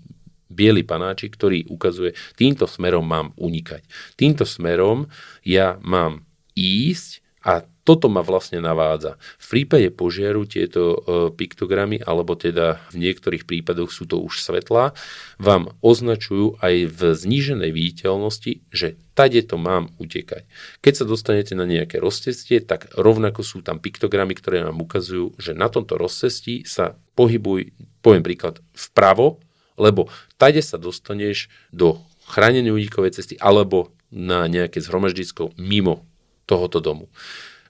biely 0.50 0.85
panáčik, 0.85 1.38
ktorý 1.38 1.71
ukazuje, 1.71 2.12
týmto 2.35 2.67
smerom 2.67 3.07
mám 3.07 3.33
unikať. 3.38 3.87
Týmto 4.19 4.45
smerom 4.45 5.09
ja 5.47 5.79
mám 5.81 6.26
ísť 6.59 7.25
a 7.47 7.64
toto 7.91 8.07
ma 8.07 8.23
vlastne 8.23 8.63
navádza. 8.63 9.19
V 9.43 9.47
prípade 9.51 9.91
požiaru 9.91 10.47
tieto 10.47 10.95
e, 10.95 10.99
piktogramy, 11.35 11.99
alebo 11.99 12.39
teda 12.39 12.79
v 12.95 13.03
niektorých 13.03 13.51
prípadoch 13.51 13.91
sú 13.91 14.07
to 14.07 14.23
už 14.23 14.47
svetlá, 14.47 14.95
vám 15.43 15.75
označujú 15.83 16.55
aj 16.63 16.87
v 16.87 17.01
zníženej 17.19 17.75
viditeľnosti, 17.75 18.63
že 18.71 18.95
tade 19.19 19.43
to 19.43 19.59
mám 19.59 19.91
utekať. 19.99 20.47
Keď 20.79 21.03
sa 21.03 21.05
dostanete 21.05 21.59
na 21.59 21.67
nejaké 21.67 21.99
rozcestie, 21.99 22.63
tak 22.63 22.95
rovnako 22.95 23.43
sú 23.43 23.59
tam 23.59 23.83
piktogramy, 23.83 24.39
ktoré 24.39 24.63
vám 24.63 24.79
ukazujú, 24.79 25.35
že 25.43 25.51
na 25.51 25.67
tomto 25.67 25.99
rozcestí 25.99 26.63
sa 26.63 26.95
pohybuj, 27.19 27.75
poviem 28.07 28.23
príklad, 28.23 28.63
vpravo, 28.71 29.43
lebo 29.75 30.07
tade 30.39 30.63
sa 30.63 30.79
dostaneš 30.79 31.51
do 31.75 31.99
chránenej 32.31 32.71
únikovej 32.71 33.19
cesty 33.19 33.35
alebo 33.43 33.91
na 34.15 34.47
nejaké 34.47 34.79
zhromaždisko 34.79 35.59
mimo 35.59 36.07
tohoto 36.47 36.79
domu. 36.79 37.11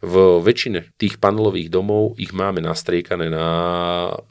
V 0.00 0.40
väčšine 0.40 0.96
tých 0.96 1.20
panelových 1.20 1.68
domov 1.68 2.16
ich 2.16 2.32
máme 2.32 2.64
nastriekané 2.64 3.28
na 3.28 3.46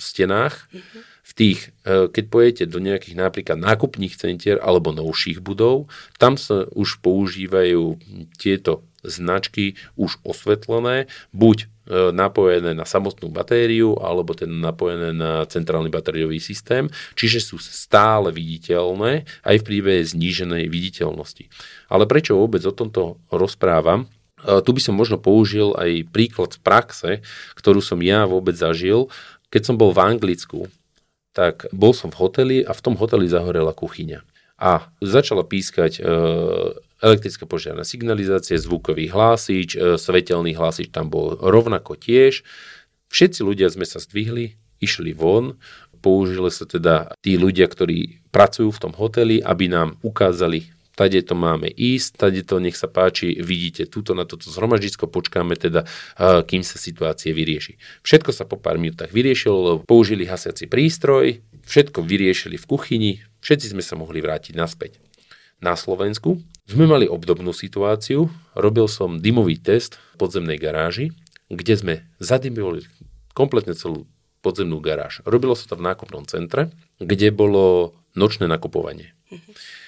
stenách. 0.01 0.65
Mm-hmm. 0.73 1.01
V 1.29 1.31
tých, 1.37 1.59
e, 1.85 2.09
keď 2.09 2.25
pojete 2.25 2.63
do 2.65 2.81
nejakých 2.81 3.13
napríklad 3.13 3.61
nákupných 3.61 4.17
centier 4.17 4.57
alebo 4.57 4.89
novších 4.89 5.45
budov, 5.45 5.85
tam 6.17 6.41
sa 6.41 6.65
už 6.73 7.05
používajú 7.05 8.01
tieto 8.41 8.81
značky 9.05 9.79
už 9.95 10.19
osvetlené, 10.25 11.05
buď 11.31 11.57
e, 11.63 11.67
napojené 12.11 12.73
na 12.73 12.83
samotnú 12.83 13.29
batériu, 13.29 13.95
alebo 14.01 14.33
teda 14.33 14.51
napojené 14.51 15.13
na 15.15 15.45
centrálny 15.45 15.93
batériový 15.93 16.41
systém, 16.41 16.89
čiže 17.15 17.45
sú 17.45 17.61
stále 17.61 18.33
viditeľné 18.33 19.23
aj 19.45 19.55
v 19.61 19.67
príbehe 19.69 20.01
zníženej 20.03 20.67
viditeľnosti. 20.67 21.47
Ale 21.87 22.09
prečo 22.09 22.35
vôbec 22.35 22.65
o 22.65 22.73
tomto 22.75 23.21
rozprávam? 23.31 24.09
Tu 24.43 24.69
by 24.71 24.81
som 24.81 24.95
možno 24.95 25.19
použil 25.19 25.75
aj 25.75 26.07
príklad 26.11 26.55
z 26.55 26.59
praxe, 26.63 27.11
ktorú 27.59 27.83
som 27.83 27.99
ja 27.99 28.23
vôbec 28.23 28.55
zažil. 28.55 29.11
Keď 29.51 29.61
som 29.67 29.75
bol 29.75 29.91
v 29.91 30.03
Anglicku, 30.03 30.71
tak 31.33 31.69
bol 31.71 31.93
som 31.93 32.09
v 32.11 32.19
hoteli 32.19 32.57
a 32.63 32.71
v 32.73 32.83
tom 32.83 32.95
hoteli 32.97 33.29
zahorela 33.29 33.75
kuchyňa. 33.75 34.25
A 34.59 34.91
začala 34.99 35.47
pískať 35.47 35.99
e, 35.99 36.01
elektrická 36.99 37.47
požiarná 37.47 37.87
signalizácia, 37.87 38.59
zvukový 38.59 39.07
hlásič, 39.07 39.75
e, 39.75 39.95
svetelný 39.95 40.59
hlásič 40.59 40.91
tam 40.91 41.07
bol 41.07 41.39
rovnako 41.39 41.95
tiež. 41.95 42.43
Všetci 43.07 43.39
ľudia 43.41 43.71
sme 43.71 43.87
sa 43.87 44.03
zdvihli, 44.03 44.59
išli 44.83 45.15
von, 45.15 45.55
použili 46.03 46.51
sa 46.51 46.67
teda 46.67 47.15
tí 47.23 47.39
ľudia, 47.39 47.71
ktorí 47.71 48.19
pracujú 48.35 48.71
v 48.71 48.81
tom 48.83 48.93
hoteli, 48.95 49.39
aby 49.39 49.71
nám 49.71 49.95
ukázali 50.03 50.71
tade 50.99 51.23
to 51.23 51.31
máme 51.31 51.71
ísť, 51.71 52.19
tade 52.19 52.43
to 52.43 52.59
nech 52.59 52.75
sa 52.75 52.91
páči, 52.91 53.39
vidíte 53.39 53.87
túto 53.87 54.11
na 54.11 54.27
toto 54.27 54.51
zhromaždisko, 54.51 55.07
počkáme 55.07 55.55
teda, 55.55 55.87
kým 56.19 56.59
sa 56.59 56.75
situácie 56.75 57.31
vyrieši. 57.31 57.79
Všetko 58.03 58.35
sa 58.35 58.43
po 58.43 58.59
pár 58.59 58.75
minútach 58.75 59.15
vyriešilo, 59.15 59.87
použili 59.87 60.27
hasiaci 60.27 60.67
prístroj, 60.67 61.39
všetko 61.63 62.03
vyriešili 62.03 62.59
v 62.59 62.65
kuchyni, 62.67 63.11
všetci 63.39 63.71
sme 63.71 63.79
sa 63.79 63.95
mohli 63.95 64.19
vrátiť 64.19 64.59
naspäť. 64.59 64.99
Na 65.63 65.79
Slovensku 65.79 66.43
sme 66.67 66.83
mali 66.83 67.07
obdobnú 67.07 67.55
situáciu, 67.55 68.27
robil 68.51 68.91
som 68.91 69.23
dymový 69.23 69.55
test 69.55 69.95
v 70.19 70.27
podzemnej 70.27 70.59
garáži, 70.59 71.15
kde 71.47 71.73
sme 71.79 71.93
zadymili 72.19 72.83
kompletne 73.31 73.71
celú 73.71 74.03
podzemnú 74.43 74.83
garáž. 74.83 75.23
Robilo 75.23 75.55
sa 75.55 75.63
to 75.71 75.79
v 75.79 75.87
nákupnom 75.87 76.27
centre, 76.27 76.75
kde 76.99 77.31
bolo 77.31 77.95
nočné 78.19 78.51
nakupovanie. 78.51 79.15
Mm-hmm. 79.31 79.87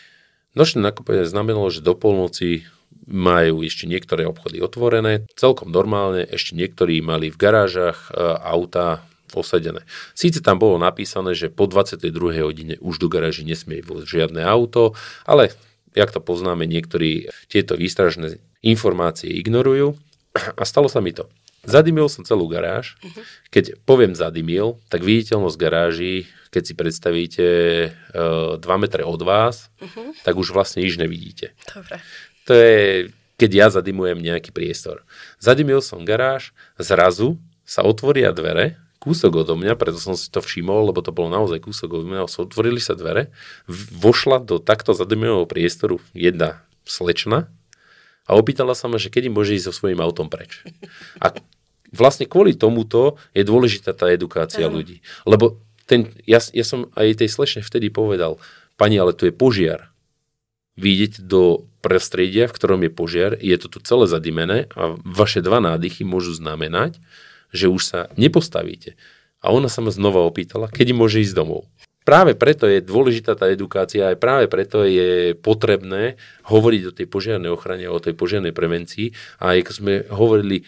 Nočné 0.51 0.83
nakupovanie 0.83 1.23
znamenalo, 1.23 1.71
že 1.71 1.79
do 1.79 1.95
polnoci 1.95 2.67
majú 3.07 3.63
ešte 3.63 3.87
niektoré 3.87 4.27
obchody 4.27 4.59
otvorené, 4.59 5.25
celkom 5.35 5.71
normálne, 5.71 6.27
ešte 6.27 6.55
niektorí 6.55 6.99
mali 6.99 7.31
v 7.31 7.39
garážach 7.39 8.11
e, 8.11 8.19
auta 8.45 9.03
osadené. 9.31 9.87
Síce 10.11 10.43
tam 10.43 10.59
bolo 10.59 10.75
napísané, 10.75 11.31
že 11.31 11.47
po 11.47 11.67
22. 11.67 12.11
hodine 12.43 12.75
už 12.83 12.99
do 12.99 13.07
garáži 13.07 13.47
nesmie 13.47 13.79
vôcť 13.79 14.07
žiadne 14.07 14.43
auto, 14.43 14.91
ale 15.23 15.55
jak 15.95 16.11
to 16.11 16.19
poznáme, 16.19 16.67
niektorí 16.67 17.31
tieto 17.47 17.79
výstražné 17.79 18.39
informácie 18.63 19.31
ignorujú 19.31 19.95
a 20.59 20.63
stalo 20.67 20.91
sa 20.91 20.99
mi 20.99 21.15
to. 21.15 21.31
Zadymil 21.61 22.09
som 22.09 22.25
celú 22.25 22.49
garáž. 22.49 22.97
Mhm. 23.05 23.21
Keď 23.53 23.63
poviem 23.85 24.13
zadymil, 24.17 24.81
tak 24.89 25.05
viditeľnosť 25.05 25.57
garáží, 25.57 26.27
keď 26.51 26.63
si 26.67 26.73
predstavíte 26.75 27.47
uh, 28.11 28.59
e, 28.59 28.63
2 28.63 28.83
metre 28.83 29.07
od 29.07 29.23
vás, 29.23 29.71
uh-huh. 29.79 30.11
tak 30.27 30.35
už 30.35 30.51
vlastne 30.51 30.83
nič 30.83 30.99
nevidíte. 30.99 31.55
Dobre. 31.71 32.03
To 32.45 32.53
je, 32.53 33.07
keď 33.39 33.51
ja 33.55 33.67
zadymujem 33.71 34.19
nejaký 34.19 34.51
priestor. 34.51 35.07
Zadymil 35.39 35.79
som 35.79 36.03
garáž, 36.03 36.51
zrazu 36.75 37.39
sa 37.63 37.87
otvoria 37.87 38.35
dvere, 38.35 38.75
kúsok 38.99 39.47
odo 39.47 39.55
mňa, 39.55 39.79
preto 39.79 39.97
som 39.97 40.13
si 40.19 40.27
to 40.27 40.43
všimol, 40.43 40.91
lebo 40.91 40.99
to 40.99 41.15
bolo 41.15 41.31
naozaj 41.31 41.63
kúsok 41.63 42.03
odo 42.03 42.05
mňa, 42.05 42.27
otvorili 42.27 42.83
sa 42.83 42.99
dvere, 42.99 43.31
vošla 43.95 44.43
do 44.43 44.59
takto 44.59 44.91
zadymeného 44.91 45.47
priestoru 45.47 46.03
jedna 46.11 46.61
slečna, 46.83 47.47
a 48.29 48.37
opýtala 48.37 48.77
sa 48.77 48.87
ma, 48.87 49.01
že 49.01 49.11
kedy 49.11 49.27
môže 49.27 49.57
ísť 49.57 49.67
so 49.67 49.73
svojím 49.75 49.99
autom 49.99 50.31
preč. 50.31 50.61
A 51.23 51.35
vlastne 51.91 52.29
kvôli 52.29 52.55
tomuto 52.55 53.19
je 53.35 53.43
dôležitá 53.43 53.91
tá 53.91 54.07
edukácia 54.13 54.69
ľudí. 54.71 55.03
Lebo 55.27 55.59
ten, 55.85 56.11
ja, 56.25 56.39
ja 56.39 56.65
som 56.65 56.89
aj 56.97 57.21
tej 57.21 57.29
slečne 57.29 57.61
vtedy 57.65 57.93
povedal, 57.93 58.41
pani, 58.79 58.97
ale 58.97 59.13
tu 59.13 59.29
je 59.29 59.33
požiar. 59.33 59.93
Vy 60.79 60.87
idete 60.97 61.19
do 61.21 61.67
prostredia, 61.83 62.47
v 62.47 62.55
ktorom 62.55 62.81
je 62.87 62.91
požiar, 62.93 63.31
je 63.37 63.55
to 63.59 63.67
tu 63.67 63.77
celé 63.83 64.05
zadimené 64.07 64.71
a 64.77 64.95
vaše 65.01 65.43
dva 65.43 65.59
nádychy 65.59 66.07
môžu 66.07 66.33
znamenať, 66.33 66.97
že 67.51 67.67
už 67.67 67.81
sa 67.83 67.99
nepostavíte. 68.15 68.95
A 69.41 69.51
ona 69.51 69.67
sa 69.67 69.81
ma 69.81 69.89
znova 69.89 70.23
opýtala, 70.23 70.69
kedy 70.69 70.93
môže 70.93 71.19
ísť 71.19 71.35
domov. 71.35 71.67
Práve 72.01 72.33
preto 72.33 72.65
je 72.65 72.81
dôležitá 72.81 73.37
tá 73.37 73.53
edukácia, 73.53 74.09
aj 74.09 74.17
práve 74.17 74.45
preto 74.49 74.81
je 74.81 75.37
potrebné 75.37 76.17
hovoriť 76.49 76.81
o 76.89 76.95
tej 76.97 77.05
požiarnej 77.05 77.53
ochrane, 77.53 77.85
o 77.85 78.01
tej 78.01 78.17
požiarnej 78.17 78.57
prevencii. 78.57 79.13
A 79.37 79.53
ako 79.53 79.71
sme 79.73 79.93
hovorili 80.09 80.65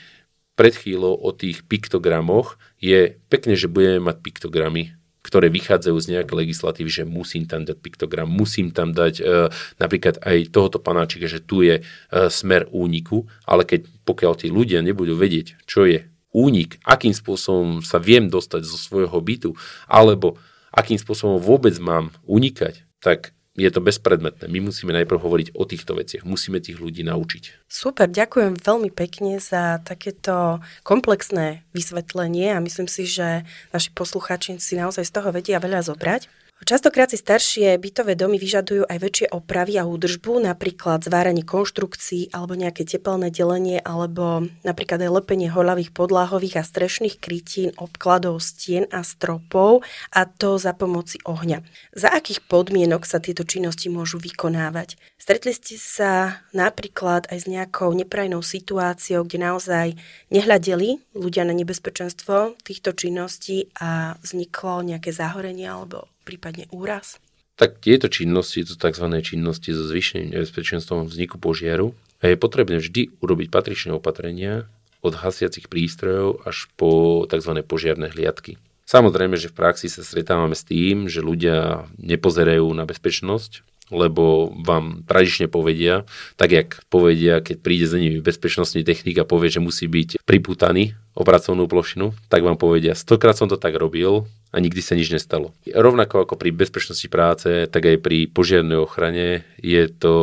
pred 0.54 0.78
chvíľou 0.78 1.18
o 1.18 1.34
tých 1.34 1.66
piktogramoch, 1.66 2.62
je 2.78 3.18
pekne, 3.34 3.58
že 3.58 3.66
budeme 3.66 4.14
mať 4.14 4.22
piktogramy, 4.22 4.94
ktoré 5.24 5.48
vychádzajú 5.48 5.98
z 5.98 6.10
nejakej 6.20 6.36
legislatívy, 6.36 6.90
že 6.92 7.04
musím 7.08 7.48
tam 7.48 7.64
dať 7.64 7.80
piktogram, 7.80 8.28
musím 8.28 8.76
tam 8.76 8.92
dať 8.92 9.24
e, 9.24 9.50
napríklad 9.80 10.20
aj 10.20 10.52
tohoto 10.52 10.84
panáčika, 10.84 11.32
že 11.32 11.40
tu 11.40 11.64
je 11.64 11.80
e, 11.80 11.84
smer 12.28 12.68
úniku, 12.76 13.26
ale 13.48 13.64
keď 13.64 13.88
pokiaľ 14.04 14.34
tí 14.36 14.52
ľudia 14.52 14.84
nebudú 14.84 15.16
vedieť, 15.16 15.64
čo 15.64 15.88
je 15.88 16.04
únik, 16.36 16.84
akým 16.84 17.16
spôsobom 17.16 17.80
sa 17.80 18.04
viem 18.04 18.28
dostať 18.28 18.68
zo 18.68 18.76
svojho 18.76 19.16
bytu, 19.24 19.56
alebo 19.88 20.36
akým 20.76 21.00
spôsobom 21.00 21.40
vôbec 21.40 21.78
mám 21.80 22.12
unikať, 22.28 22.84
tak 23.00 23.32
je 23.54 23.70
to 23.70 23.86
bezpredmetné. 23.86 24.50
My 24.50 24.60
musíme 24.66 24.90
najprv 24.98 25.20
hovoriť 25.22 25.48
o 25.54 25.64
týchto 25.70 25.94
veciach. 25.94 26.26
Musíme 26.26 26.58
tých 26.58 26.82
ľudí 26.82 27.06
naučiť. 27.06 27.70
Super, 27.70 28.10
ďakujem 28.10 28.58
veľmi 28.58 28.90
pekne 28.90 29.38
za 29.38 29.78
takéto 29.86 30.58
komplexné 30.82 31.62
vysvetlenie 31.78 32.58
a 32.58 32.64
myslím 32.66 32.90
si, 32.90 33.06
že 33.06 33.46
naši 33.70 33.94
poslucháči 33.94 34.58
si 34.58 34.74
naozaj 34.74 35.06
z 35.06 35.14
toho 35.14 35.30
vedia 35.30 35.62
veľa 35.62 35.86
zobrať. 35.86 36.43
Častokrát 36.64 37.12
si 37.12 37.20
staršie 37.20 37.76
bytové 37.76 38.16
domy 38.16 38.40
vyžadujú 38.40 38.88
aj 38.88 38.98
väčšie 39.04 39.28
opravy 39.36 39.76
a 39.76 39.84
údržbu, 39.84 40.48
napríklad 40.48 41.04
zváranie 41.04 41.44
konštrukcií 41.44 42.32
alebo 42.32 42.56
nejaké 42.56 42.88
tepelné 42.88 43.36
delenie 43.36 43.84
alebo 43.84 44.48
napríklad 44.64 45.04
aj 45.04 45.12
lepenie 45.12 45.52
holavých 45.52 45.92
podlahových 45.92 46.64
a 46.64 46.64
strešných 46.64 47.20
krytín, 47.20 47.76
obkladov 47.76 48.40
stien 48.40 48.88
a 48.96 49.04
stropov 49.04 49.84
a 50.16 50.24
to 50.24 50.56
za 50.56 50.72
pomoci 50.72 51.20
ohňa. 51.28 51.68
Za 51.92 52.16
akých 52.16 52.48
podmienok 52.48 53.04
sa 53.04 53.20
tieto 53.20 53.44
činnosti 53.44 53.92
môžu 53.92 54.16
vykonávať? 54.24 54.96
Stretli 55.20 55.52
ste 55.52 55.76
sa 55.76 56.40
napríklad 56.56 57.28
aj 57.28 57.44
s 57.44 57.46
nejakou 57.52 57.92
neprajnou 57.92 58.40
situáciou, 58.40 59.28
kde 59.28 59.52
naozaj 59.52 59.88
nehľadeli 60.32 61.12
ľudia 61.12 61.44
na 61.44 61.52
nebezpečenstvo 61.52 62.56
týchto 62.64 62.96
činností 62.96 63.68
a 63.84 64.16
vzniklo 64.24 64.80
nejaké 64.88 65.12
zahorenie 65.12 65.68
alebo 65.68 66.13
prípadne 66.24 66.66
úraz? 66.72 67.20
Tak 67.54 67.78
tieto 67.84 68.10
činnosti 68.10 68.66
sú 68.66 68.74
tzv. 68.80 69.06
činnosti 69.22 69.70
so 69.76 69.86
zvýšeným 69.86 70.34
nebezpečenstvom 70.34 71.06
vzniku 71.06 71.38
požiaru 71.38 71.94
a 72.24 72.34
je 72.34 72.40
potrebné 72.40 72.82
vždy 72.82 73.14
urobiť 73.22 73.54
patričné 73.54 73.94
opatrenia 73.94 74.66
od 75.06 75.14
hasiacich 75.14 75.70
prístrojov 75.70 76.42
až 76.48 76.72
po 76.80 77.24
tzv. 77.30 77.62
požiarné 77.62 78.10
hliadky. 78.10 78.58
Samozrejme, 78.90 79.38
že 79.38 79.52
v 79.52 79.58
praxi 79.58 79.88
sa 79.88 80.02
stretávame 80.02 80.58
s 80.58 80.66
tým, 80.66 81.08
že 81.12 81.24
ľudia 81.24 81.88
nepozerajú 82.00 82.68
na 82.74 82.84
bezpečnosť, 82.88 83.64
lebo 83.94 84.52
vám 84.64 85.06
tradične 85.06 85.52
povedia, 85.52 86.08
tak 86.40 86.56
jak 86.56 86.70
povedia, 86.90 87.44
keď 87.44 87.58
príde 87.62 87.86
za 87.86 88.00
nimi 88.00 88.24
bezpečnostný 88.24 88.82
technik 88.82 89.22
a 89.22 89.28
povie, 89.28 89.54
že 89.54 89.64
musí 89.64 89.86
byť 89.86 90.24
priputaný 90.26 90.96
o 91.14 91.22
pracovnú 91.22 91.70
plošinu, 91.70 92.14
tak 92.28 92.42
vám 92.42 92.58
povedia, 92.58 92.98
stokrát 92.98 93.38
som 93.38 93.46
to 93.46 93.58
tak 93.58 93.78
robil, 93.78 94.26
a 94.54 94.62
nikdy 94.62 94.86
sa 94.86 94.94
nič 94.94 95.10
nestalo. 95.10 95.50
Rovnako 95.66 96.30
ako 96.30 96.38
pri 96.38 96.54
bezpečnosti 96.54 97.10
práce, 97.10 97.66
tak 97.74 97.90
aj 97.90 97.98
pri 98.06 98.30
požiarnej 98.30 98.86
ochrane 98.86 99.50
je 99.58 99.90
to 99.90 100.16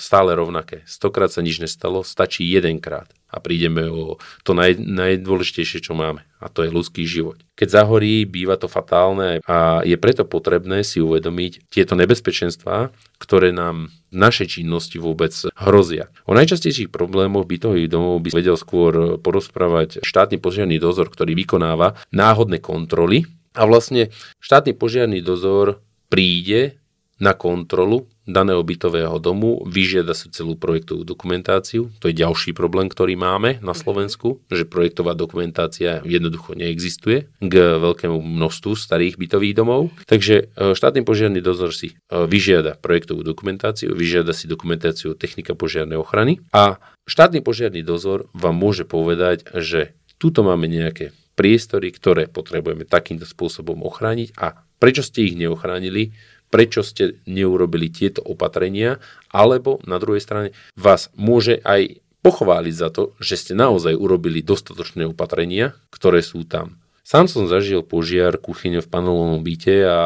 stále 0.00 0.32
rovnaké. 0.32 0.80
Stokrát 0.88 1.28
sa 1.28 1.44
nič 1.44 1.60
nestalo, 1.60 2.00
stačí 2.00 2.48
jedenkrát 2.48 3.12
a 3.28 3.44
prídeme 3.44 3.84
o 3.84 4.16
to 4.48 4.56
naj, 4.56 4.80
najdôležitejšie, 4.80 5.84
čo 5.84 5.92
máme 5.92 6.24
a 6.44 6.52
to 6.52 6.60
je 6.60 6.70
ľudský 6.72 7.08
život. 7.08 7.40
Keď 7.56 7.80
zahorí, 7.80 8.28
býva 8.28 8.60
to 8.60 8.68
fatálne 8.68 9.40
a 9.48 9.80
je 9.80 9.96
preto 9.96 10.28
potrebné 10.28 10.84
si 10.84 11.00
uvedomiť 11.00 11.72
tieto 11.72 11.96
nebezpečenstvá, 11.96 12.92
ktoré 13.18 13.50
nám 13.54 13.90
v 14.10 14.16
našej 14.16 14.60
činnosti 14.60 15.02
vôbec 15.02 15.34
hrozia. 15.58 16.10
O 16.28 16.32
najčastejších 16.38 16.90
problémoch 16.94 17.48
bytových 17.50 17.90
domov 17.90 18.22
by 18.22 18.30
vedel 18.30 18.54
skôr 18.54 19.18
porozprávať 19.18 20.06
štátny 20.06 20.38
požiarný 20.38 20.78
dozor, 20.78 21.10
ktorý 21.10 21.34
vykonáva 21.34 21.98
náhodné 22.14 22.62
kontroly 22.62 23.26
a 23.58 23.66
vlastne 23.66 24.14
štátny 24.38 24.74
požiarný 24.78 25.18
dozor 25.22 25.82
príde 26.10 26.78
na 27.18 27.34
kontrolu 27.34 28.06
daného 28.24 28.60
bytového 28.64 29.16
domu, 29.20 29.60
vyžiada 29.68 30.16
si 30.16 30.32
celú 30.32 30.56
projektovú 30.56 31.04
dokumentáciu. 31.04 31.92
To 32.00 32.08
je 32.08 32.16
ďalší 32.16 32.56
problém, 32.56 32.88
ktorý 32.88 33.16
máme 33.16 33.60
na 33.60 33.72
mhm. 33.76 33.80
Slovensku, 33.80 34.40
že 34.48 34.68
projektová 34.68 35.12
dokumentácia 35.12 36.00
jednoducho 36.02 36.56
neexistuje 36.56 37.28
k 37.38 37.54
veľkému 37.78 38.18
množstvu 38.18 38.72
starých 38.74 39.20
bytových 39.20 39.54
domov. 39.54 39.92
Takže 40.08 40.34
e, 40.50 40.74
štátny 40.74 41.04
požiarný 41.04 41.44
dozor 41.44 41.76
si 41.76 41.92
e, 41.92 41.94
vyžiada 42.24 42.80
projektovú 42.80 43.20
dokumentáciu, 43.22 43.92
vyžiada 43.92 44.32
si 44.32 44.48
dokumentáciu 44.48 45.14
technika 45.14 45.52
požiarnej 45.52 46.00
ochrany 46.00 46.40
a 46.50 46.80
štátny 47.04 47.44
požiarný 47.44 47.84
dozor 47.84 48.26
vám 48.32 48.56
môže 48.56 48.88
povedať, 48.88 49.44
že 49.60 49.94
tuto 50.16 50.40
máme 50.40 50.64
nejaké 50.66 51.12
priestory, 51.34 51.90
ktoré 51.90 52.30
potrebujeme 52.30 52.86
takýmto 52.86 53.26
spôsobom 53.26 53.82
ochrániť 53.82 54.38
a 54.38 54.64
prečo 54.78 55.02
ste 55.02 55.26
ich 55.26 55.34
neochránili, 55.34 56.14
prečo 56.50 56.82
ste 56.86 57.18
neurobili 57.28 57.90
tieto 57.90 58.22
opatrenia, 58.22 59.02
alebo 59.32 59.82
na 59.88 59.98
druhej 59.98 60.22
strane 60.22 60.48
vás 60.78 61.10
môže 61.16 61.58
aj 61.62 62.00
pochváliť 62.24 62.74
za 62.74 62.88
to, 62.88 63.12
že 63.20 63.36
ste 63.36 63.52
naozaj 63.52 63.92
urobili 63.92 64.40
dostatočné 64.40 65.04
opatrenia, 65.04 65.76
ktoré 65.92 66.24
sú 66.24 66.48
tam. 66.48 66.80
Sám 67.04 67.28
som 67.28 67.44
zažil 67.44 67.84
požiar 67.84 68.40
kuchyne 68.40 68.80
v 68.80 68.88
panelovom 68.88 69.44
byte 69.44 69.76
a 69.84 70.00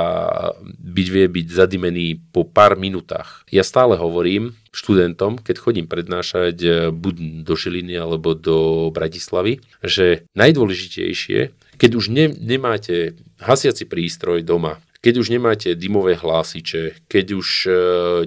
byť 0.67 1.09
vie 1.15 1.27
byť 1.31 1.47
zadimený 1.47 2.19
po 2.35 2.43
pár 2.43 2.75
minútach. 2.75 3.47
Ja 3.55 3.63
stále 3.63 3.95
hovorím 3.95 4.59
študentom, 4.75 5.39
keď 5.39 5.63
chodím 5.63 5.87
prednášať 5.87 6.57
eh, 6.59 6.73
buď 6.91 7.47
do 7.47 7.55
Žiliny 7.55 7.95
alebo 7.95 8.35
do 8.35 8.91
Bratislavy, 8.91 9.63
že 9.79 10.27
najdôležitejšie, 10.35 11.55
keď 11.79 11.91
už 11.95 12.11
ne, 12.11 12.35
nemáte 12.35 13.15
hasiaci 13.39 13.87
prístroj 13.87 14.43
doma, 14.43 14.83
keď 15.09 15.25
už 15.25 15.33
nemáte 15.33 15.73
dymové 15.73 16.21
hlásiče, 16.21 17.09
keď 17.09 17.27
už 17.41 17.49
e, 17.65 17.73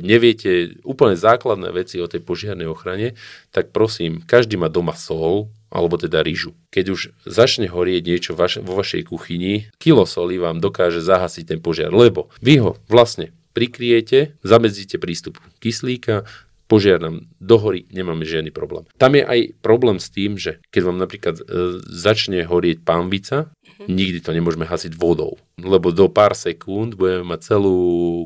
neviete 0.02 0.82
úplne 0.82 1.14
základné 1.14 1.70
veci 1.70 2.02
o 2.02 2.10
tej 2.10 2.26
požiarnej 2.26 2.66
ochrane, 2.66 3.14
tak 3.54 3.70
prosím, 3.70 4.26
každý 4.26 4.58
má 4.58 4.66
doma 4.66 4.98
sol, 4.98 5.54
alebo 5.70 6.02
teda 6.02 6.26
rýžu. 6.26 6.58
Keď 6.74 6.86
už 6.90 7.14
začne 7.22 7.70
horieť 7.70 8.02
niečo 8.02 8.34
vaš- 8.34 8.66
vo 8.66 8.74
vašej 8.74 9.14
kuchyni, 9.14 9.70
kilo 9.78 10.10
soli 10.10 10.42
vám 10.42 10.58
dokáže 10.58 11.06
zahasiť 11.06 11.54
ten 11.54 11.60
požiar, 11.62 11.94
lebo 11.94 12.34
vy 12.42 12.66
ho 12.66 12.82
vlastne 12.90 13.30
prikriete, 13.54 14.34
zamedzíte 14.42 14.98
prístup 14.98 15.38
kyslíka, 15.62 16.26
požiar 16.72 17.04
nám 17.04 17.28
dohorí, 17.44 17.84
nemáme 17.92 18.24
žiadny 18.24 18.56
problém. 18.56 18.88
Tam 18.96 19.12
je 19.12 19.28
aj 19.28 19.60
problém 19.60 20.00
s 20.00 20.08
tým, 20.08 20.40
že 20.40 20.64
keď 20.72 20.82
vám 20.88 20.98
napríklad 21.04 21.36
e, 21.44 21.44
začne 21.84 22.48
horieť 22.48 22.88
pánvica. 22.88 23.52
Nikdy 23.88 24.20
to 24.22 24.36
nemôžeme 24.36 24.66
hasiť 24.68 24.94
vodou, 24.98 25.40
lebo 25.58 25.94
do 25.94 26.12
pár 26.12 26.38
sekúnd 26.38 26.94
budeme 26.98 27.24
mať 27.24 27.56
celú 27.56 27.78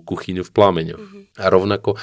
kuchyňu 0.04 0.44
v 0.44 0.54
plameňoch. 0.54 1.06
Mm-hmm. 1.06 1.24
A 1.40 1.46
rovnako 1.52 2.00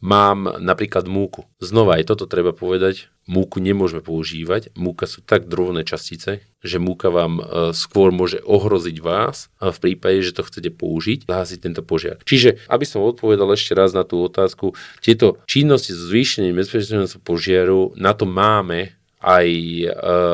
mám 0.00 0.60
napríklad 0.60 1.08
múku. 1.08 1.48
Znova 1.58 1.98
aj 1.98 2.12
toto 2.14 2.28
treba 2.28 2.52
povedať, 2.52 3.08
múku 3.26 3.58
nemôžeme 3.58 4.04
používať. 4.04 4.70
Múka 4.78 5.08
sú 5.10 5.24
tak 5.24 5.50
drobné 5.50 5.82
častice, 5.82 6.46
že 6.62 6.78
múka 6.78 7.10
vám 7.10 7.40
e, 7.40 7.42
skôr 7.74 8.14
môže 8.14 8.38
ohroziť 8.44 8.96
vás 9.02 9.50
v 9.58 9.78
prípade, 9.82 10.22
že 10.22 10.36
to 10.36 10.46
chcete 10.46 10.70
použiť, 10.78 11.26
zahasiť 11.26 11.58
tento 11.58 11.82
požiar. 11.82 12.22
Čiže, 12.22 12.62
aby 12.70 12.84
som 12.86 13.02
odpovedal 13.02 13.50
ešte 13.52 13.72
raz 13.74 13.96
na 13.96 14.06
tú 14.06 14.22
otázku, 14.22 14.76
tieto 15.02 15.42
činnosti 15.48 15.96
so 15.96 16.06
zvýšením 16.06 16.54
bezpečnosti 16.54 17.18
požiaru, 17.22 17.96
na 17.98 18.14
to 18.14 18.28
máme 18.28 18.95
aj 19.20 19.48
e, 19.48 19.86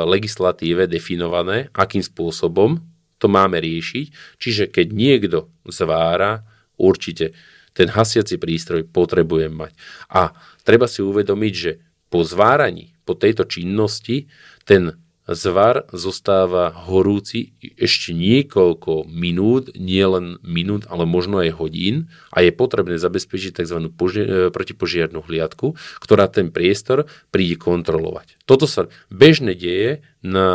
legislatíve 0.07 0.91
definované, 0.91 1.71
akým 1.75 2.03
spôsobom 2.03 2.83
to 3.23 3.31
máme 3.31 3.63
riešiť. 3.63 4.39
Čiže 4.43 4.65
keď 4.75 4.87
niekto 4.91 5.39
zvára, 5.71 6.43
určite 6.75 7.37
ten 7.73 7.89
hasiaci 7.89 8.37
prístroj 8.37 8.91
potrebujem 8.91 9.55
mať. 9.55 9.73
A 10.13 10.35
treba 10.67 10.91
si 10.91 11.01
uvedomiť, 11.01 11.53
že 11.55 11.73
po 12.13 12.27
zváraní, 12.27 12.93
po 13.09 13.17
tejto 13.17 13.49
činnosti, 13.49 14.29
ten 14.69 14.93
zvar 15.35 15.89
zostáva 15.91 16.73
horúci 16.73 17.57
ešte 17.77 18.15
niekoľko 18.15 19.09
minút, 19.09 19.75
nie 19.77 20.03
len 20.05 20.39
minút, 20.41 20.87
ale 20.89 21.05
možno 21.05 21.43
aj 21.43 21.59
hodín 21.59 22.13
a 22.33 22.41
je 22.45 22.53
potrebné 22.55 22.97
zabezpečiť 22.97 23.63
tzv. 23.63 23.91
Poži- 23.93 24.25
e, 24.25 24.55
protipožiarnú 24.55 25.25
hliadku, 25.25 25.75
ktorá 26.01 26.29
ten 26.29 26.55
priestor 26.55 27.11
príde 27.35 27.57
kontrolovať. 27.59 28.41
Toto 28.45 28.69
sa 28.69 28.89
bežne 29.09 29.53
deje 29.53 30.05
na 30.23 30.49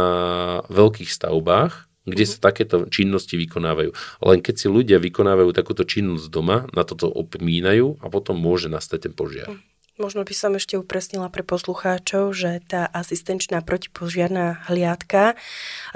veľkých 0.72 1.12
stavbách, 1.12 1.88
kde 2.08 2.24
sa 2.24 2.40
takéto 2.40 2.88
činnosti 2.88 3.36
vykonávajú. 3.36 3.92
Len 4.24 4.40
keď 4.40 4.56
si 4.56 4.68
ľudia 4.72 4.98
vykonávajú 5.04 5.52
takúto 5.52 5.84
činnosť 5.84 6.32
doma, 6.32 6.64
na 6.72 6.88
toto 6.88 7.12
opmínajú 7.12 8.00
a 8.00 8.08
potom 8.08 8.40
môže 8.40 8.72
nastať 8.72 9.12
ten 9.12 9.14
požiar. 9.14 9.52
Možno 9.98 10.22
by 10.22 10.30
som 10.38 10.54
ešte 10.54 10.78
upresnila 10.78 11.26
pre 11.26 11.42
poslucháčov, 11.42 12.30
že 12.30 12.62
tá 12.70 12.86
asistenčná 12.86 13.66
protipožiarná 13.66 14.70
hliadka 14.70 15.34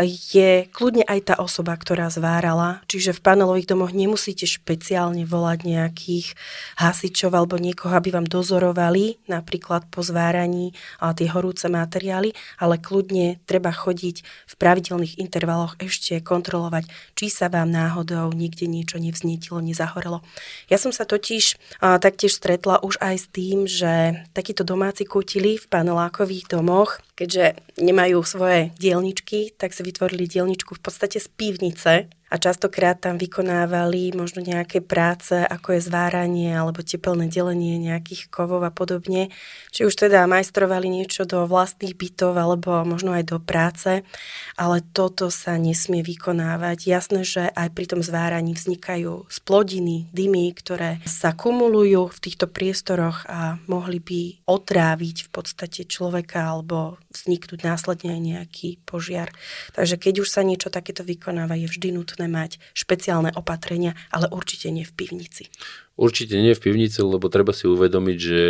je 0.02 0.66
kľudne 0.74 1.06
aj 1.06 1.20
tá 1.30 1.36
osoba, 1.38 1.78
ktorá 1.78 2.10
zvárala. 2.10 2.82
Čiže 2.90 3.14
v 3.14 3.22
panelových 3.22 3.70
domoch 3.70 3.94
nemusíte 3.94 4.50
špeciálne 4.50 5.22
volať 5.22 5.70
nejakých 5.70 6.34
hasičov 6.82 7.30
alebo 7.30 7.62
niekoho, 7.62 7.94
aby 7.94 8.10
vám 8.10 8.26
dozorovali 8.26 9.22
napríklad 9.30 9.86
po 9.94 10.02
zváraní 10.02 10.74
a 10.98 11.14
tie 11.14 11.30
horúce 11.30 11.70
materiály, 11.70 12.34
ale 12.58 12.82
kľudne 12.82 13.38
treba 13.46 13.70
chodiť 13.70 14.26
v 14.26 14.54
pravidelných 14.58 15.22
intervaloch 15.22 15.78
ešte 15.78 16.18
kontrolovať, 16.26 16.90
či 17.14 17.30
sa 17.30 17.54
vám 17.54 17.70
náhodou 17.70 18.34
niekde 18.34 18.66
niečo 18.66 18.98
nevznietilo, 18.98 19.62
nezahorelo. 19.62 20.26
Ja 20.74 20.82
som 20.82 20.90
sa 20.90 21.06
totiž 21.06 21.62
a, 21.86 22.02
taktiež 22.02 22.34
stretla 22.34 22.82
už 22.82 22.98
aj 22.98 23.16
s 23.22 23.28
tým, 23.30 23.70
že 23.70 23.90
takíto 24.34 24.63
domáci 24.63 25.06
kutili 25.06 25.58
v 25.58 25.65
panelákových 25.67 26.51
domoch, 26.51 26.99
keďže 27.15 27.58
nemajú 27.82 28.19
svoje 28.23 28.71
dielničky, 28.77 29.56
tak 29.58 29.71
si 29.71 29.82
vytvorili 29.84 30.27
dielničku 30.27 30.77
v 30.77 30.82
podstate 30.82 31.17
z 31.19 31.27
pivnice 31.32 32.12
a 32.32 32.39
častokrát 32.39 32.96
tam 32.96 33.20
vykonávali 33.20 34.15
možno 34.15 34.39
nejaké 34.39 34.80
práce, 34.80 35.36
ako 35.36 35.76
je 35.76 35.84
zváranie 35.84 36.56
alebo 36.56 36.80
tepelné 36.80 37.28
delenie 37.28 37.76
nejakých 37.76 38.32
kovov 38.32 38.63
a 38.63 38.72
podobne. 38.72 39.28
Či 39.76 39.84
už 39.84 40.08
teda 40.08 40.24
majstrovali 40.32 40.88
niečo 40.88 41.28
do 41.28 41.44
vlastných 41.44 41.91
bytov 41.91 42.39
alebo 42.39 42.88
možno 42.88 43.12
aj 43.12 43.36
do 43.36 43.38
práce, 43.44 44.08
ale 44.56 44.78
toto 44.96 45.28
sa 45.28 45.60
nesmie 45.60 46.00
vykonávať. 46.08 46.88
Jasné, 46.88 47.28
že 47.28 47.52
aj 47.52 47.76
pri 47.76 47.91
tom 47.91 48.00
zváraní 48.00 48.56
vznikajú 48.56 49.28
splodiny, 49.28 50.08
dymy, 50.15 50.56
ktoré 50.56 51.04
sa 51.04 51.36
kumulujú 51.36 52.15
v 52.15 52.22
týchto 52.24 52.48
priestoroch 52.48 53.28
a 53.28 53.60
mohli 53.67 54.00
by 54.00 54.48
otráviť 54.48 55.28
v 55.28 55.30
podstate 55.36 55.84
človeka 55.84 56.48
alebo 56.48 56.96
vzniknúť 57.12 57.60
následne 57.67 58.15
aj 58.15 58.22
nejaký 58.24 58.70
požiar. 58.88 59.36
Takže 59.76 60.00
keď 60.00 60.24
už 60.24 60.32
sa 60.32 60.48
niečo 60.48 60.72
takéto 60.72 61.04
vykonáva, 61.04 61.60
je 61.60 61.67
vždy 61.67 61.91
nutné 61.91 62.20
nutné 62.21 62.29
mať 62.29 62.62
špeciálne 62.77 63.34
opatrenia, 63.34 63.97
ale 64.13 64.29
určite 64.29 64.69
nie 64.69 64.86
v 64.86 64.93
pivnici. 64.93 65.49
Určite 65.97 66.38
nie 66.38 66.53
v 66.53 66.62
pivnici, 66.62 67.01
lebo 67.01 67.25
treba 67.34 67.49
si 67.49 67.65
uvedomiť, 67.65 68.17
že 68.21 68.43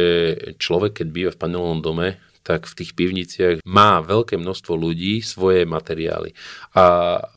človek, 0.59 0.99
keď 0.99 1.07
býva 1.07 1.31
v 1.31 1.39
panelovom 1.39 1.79
dome, 1.79 2.19
tak 2.41 2.65
v 2.65 2.73
tých 2.73 2.97
pivniciach 2.97 3.55
má 3.69 4.01
veľké 4.01 4.33
množstvo 4.33 4.73
ľudí 4.73 5.21
svoje 5.21 5.61
materiály. 5.69 6.33
A 6.73 6.83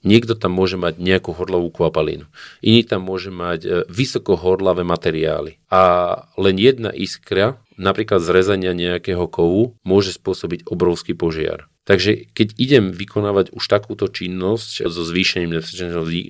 niekto 0.00 0.32
tam 0.32 0.56
môže 0.56 0.80
mať 0.80 0.96
nejakú 0.96 1.36
horlavú 1.36 1.68
kvapalinu. 1.68 2.24
Iný 2.64 2.88
tam 2.88 3.04
môže 3.04 3.28
mať 3.28 3.60
e, 3.62 3.68
vysokohorlavé 3.92 4.80
materiály. 4.80 5.60
A 5.68 6.24
len 6.40 6.56
jedna 6.56 6.88
iskra, 6.88 7.60
napríklad 7.76 8.24
zrezania 8.24 8.72
nejakého 8.72 9.28
kovu, 9.28 9.76
môže 9.84 10.16
spôsobiť 10.16 10.64
obrovský 10.72 11.12
požiar. 11.12 11.68
Takže 11.84 12.32
keď 12.32 12.48
idem 12.56 12.84
vykonávať 12.96 13.52
už 13.52 13.64
takúto 13.68 14.08
činnosť 14.08 14.88
so 14.88 15.02
zvýšením 15.04 15.60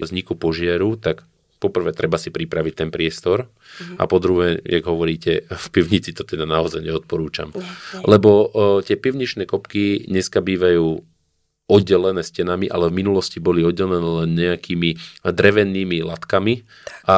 vzniku 0.03 0.35
požiaru, 0.35 0.99
tak 0.99 1.23
poprvé 1.63 1.97
treba 1.97 2.21
si 2.21 2.29
pripraviť 2.29 2.75
ten 2.75 2.91
priestor 2.93 3.49
mm-hmm. 3.49 3.97
a 3.97 4.05
po 4.05 4.21
druhé, 4.21 4.61
jak 4.61 4.85
hovoríte, 4.85 5.49
v 5.65 5.69
pivnici 5.73 6.13
to 6.13 6.27
teda 6.27 6.45
naozaj 6.45 6.85
neodporúčam. 6.85 7.55
Nie, 7.55 7.65
nie. 7.65 8.05
Lebo 8.05 8.31
o, 8.45 8.85
tie 8.85 9.01
pivničné 9.01 9.49
kopky 9.49 10.05
dneska 10.05 10.45
bývajú 10.45 11.14
oddelené 11.65 12.21
stenami, 12.21 12.69
ale 12.69 12.93
v 12.93 12.99
minulosti 13.01 13.41
boli 13.41 13.65
oddelené 13.65 14.05
len 14.25 14.31
nejakými 14.37 15.25
drevenými 15.25 16.05
latkami 16.05 16.61
tak. 16.61 17.09
a 17.09 17.17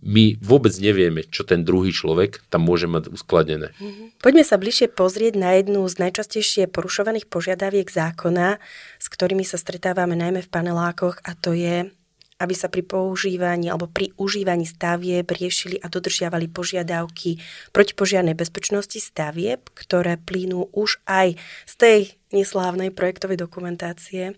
my 0.00 0.40
vôbec 0.40 0.72
nevieme, 0.80 1.28
čo 1.28 1.44
ten 1.44 1.60
druhý 1.60 1.92
človek 1.92 2.40
tam 2.48 2.64
môže 2.64 2.88
mať 2.88 3.12
uskladené. 3.12 3.76
Mm-hmm. 3.76 4.24
Poďme 4.24 4.44
sa 4.48 4.56
bližšie 4.56 4.88
pozrieť 4.96 5.36
na 5.36 5.60
jednu 5.60 5.84
z 5.92 6.00
najčastejšie 6.00 6.72
porušovaných 6.72 7.28
požiadaviek 7.28 7.84
zákona, 7.84 8.56
s 8.96 9.06
ktorými 9.12 9.44
sa 9.44 9.60
stretávame 9.60 10.16
najmä 10.16 10.40
v 10.40 10.48
panelákoch 10.48 11.20
a 11.20 11.36
to 11.36 11.52
je 11.52 11.92
aby 12.40 12.54
sa 12.56 12.72
pri 12.72 12.80
používaní 12.80 13.68
alebo 13.68 13.84
pri 13.86 14.16
užívaní 14.16 14.64
stavieb 14.64 15.28
riešili 15.28 15.76
a 15.84 15.92
dodržiavali 15.92 16.48
požiadavky 16.48 17.36
protipožiarnej 17.76 18.32
bezpečnosti 18.32 18.96
stavieb, 18.96 19.68
ktoré 19.76 20.16
plynú 20.16 20.72
už 20.72 21.04
aj 21.04 21.36
z 21.68 21.74
tej 21.76 22.00
neslávnej 22.32 22.90
projektovej 22.96 23.36
dokumentácie. 23.36 24.32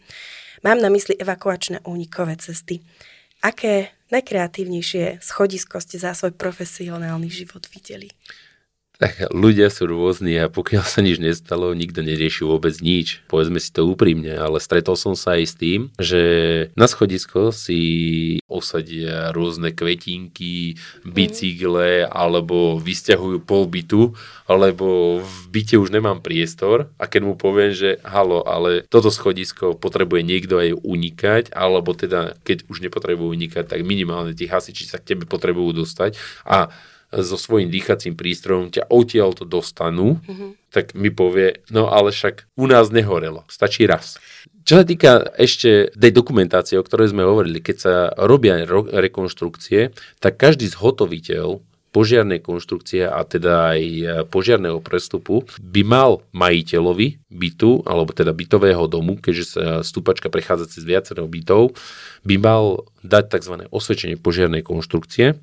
Mám 0.66 0.82
na 0.82 0.90
mysli 0.90 1.14
evakuačné 1.14 1.86
únikové 1.86 2.34
cesty. 2.42 2.82
Aké 3.42 3.94
najkreatívnejšie 4.10 5.22
schodisko 5.22 5.78
ste 5.82 5.98
za 5.98 6.14
svoj 6.14 6.34
profesionálny 6.34 7.26
život 7.30 7.66
videli? 7.70 8.10
Tak 9.02 9.34
ľudia 9.34 9.66
sú 9.66 9.90
rôzni 9.90 10.38
a 10.38 10.46
pokiaľ 10.46 10.86
sa 10.86 11.02
nič 11.02 11.18
nestalo, 11.18 11.74
nikto 11.74 12.06
nerieši 12.06 12.46
vôbec 12.46 12.78
nič. 12.78 13.18
Povedzme 13.26 13.58
si 13.58 13.74
to 13.74 13.82
úprimne, 13.82 14.30
ale 14.30 14.62
stretol 14.62 14.94
som 14.94 15.18
sa 15.18 15.34
aj 15.34 15.44
s 15.50 15.54
tým, 15.58 15.90
že 15.98 16.22
na 16.78 16.86
schodisko 16.86 17.50
si 17.50 18.38
osadia 18.46 19.34
rôzne 19.34 19.74
kvetinky, 19.74 20.78
bicykle 21.02 22.06
alebo 22.06 22.78
vysťahujú 22.78 23.42
pol 23.42 23.66
bytu, 23.66 24.14
alebo 24.46 25.18
v 25.18 25.36
byte 25.50 25.82
už 25.82 25.90
nemám 25.90 26.22
priestor 26.22 26.86
a 26.94 27.10
keď 27.10 27.26
mu 27.26 27.34
poviem, 27.34 27.74
že 27.74 27.98
halo, 28.06 28.46
ale 28.46 28.86
toto 28.86 29.10
schodisko 29.10 29.74
potrebuje 29.74 30.22
niekto 30.22 30.62
aj 30.62 30.78
unikať, 30.78 31.44
alebo 31.50 31.90
teda 31.90 32.38
keď 32.46 32.70
už 32.70 32.78
nepotrebujú 32.86 33.34
unikať, 33.34 33.66
tak 33.66 33.82
minimálne 33.82 34.30
tí 34.30 34.46
hasiči 34.46 34.86
sa 34.86 35.02
k 35.02 35.18
tebe 35.18 35.26
potrebujú 35.26 35.82
dostať 35.82 36.14
a 36.46 36.70
so 37.12 37.36
svojím 37.36 37.68
dýchacím 37.68 38.16
prístrojom 38.16 38.72
ťa 38.72 38.88
odtiaľ 38.88 39.36
to 39.36 39.44
dostanú, 39.44 40.16
mm-hmm. 40.24 40.72
tak 40.72 40.96
mi 40.96 41.12
povie, 41.12 41.60
no 41.68 41.92
ale 41.92 42.10
však 42.10 42.48
u 42.56 42.64
nás 42.64 42.88
nehorelo, 42.88 43.44
stačí 43.52 43.84
raz. 43.84 44.16
Čo 44.62 44.80
sa 44.80 44.84
týka 44.86 45.26
ešte 45.36 45.90
tej 45.92 46.12
dokumentácie, 46.14 46.78
o 46.78 46.86
ktorej 46.86 47.10
sme 47.10 47.26
hovorili, 47.26 47.58
keď 47.58 47.76
sa 47.76 47.94
robia 48.14 48.62
rekonštrukcie, 48.64 49.90
tak 50.22 50.38
každý 50.38 50.70
zhotoviteľ 50.70 51.60
požiarnej 51.92 52.40
konštrukcie 52.40 53.04
a 53.04 53.20
teda 53.28 53.76
aj 53.76 53.82
e, 53.84 54.04
požiarného 54.26 54.80
prestupu 54.80 55.44
by 55.60 55.84
mal 55.84 56.24
majiteľovi 56.32 57.28
bytu, 57.28 57.84
alebo 57.84 58.16
teda 58.16 58.32
bytového 58.32 58.88
domu, 58.88 59.20
keďže 59.20 59.44
sa 59.44 59.64
stúpačka 59.84 60.32
prechádza 60.32 60.72
cez 60.72 60.88
viacero 60.88 61.28
bytov, 61.28 61.76
by 62.24 62.36
mal 62.40 62.88
dať 63.04 63.38
tzv. 63.38 63.54
osvedčenie 63.68 64.16
požiarnej 64.16 64.64
konštrukcie, 64.64 65.36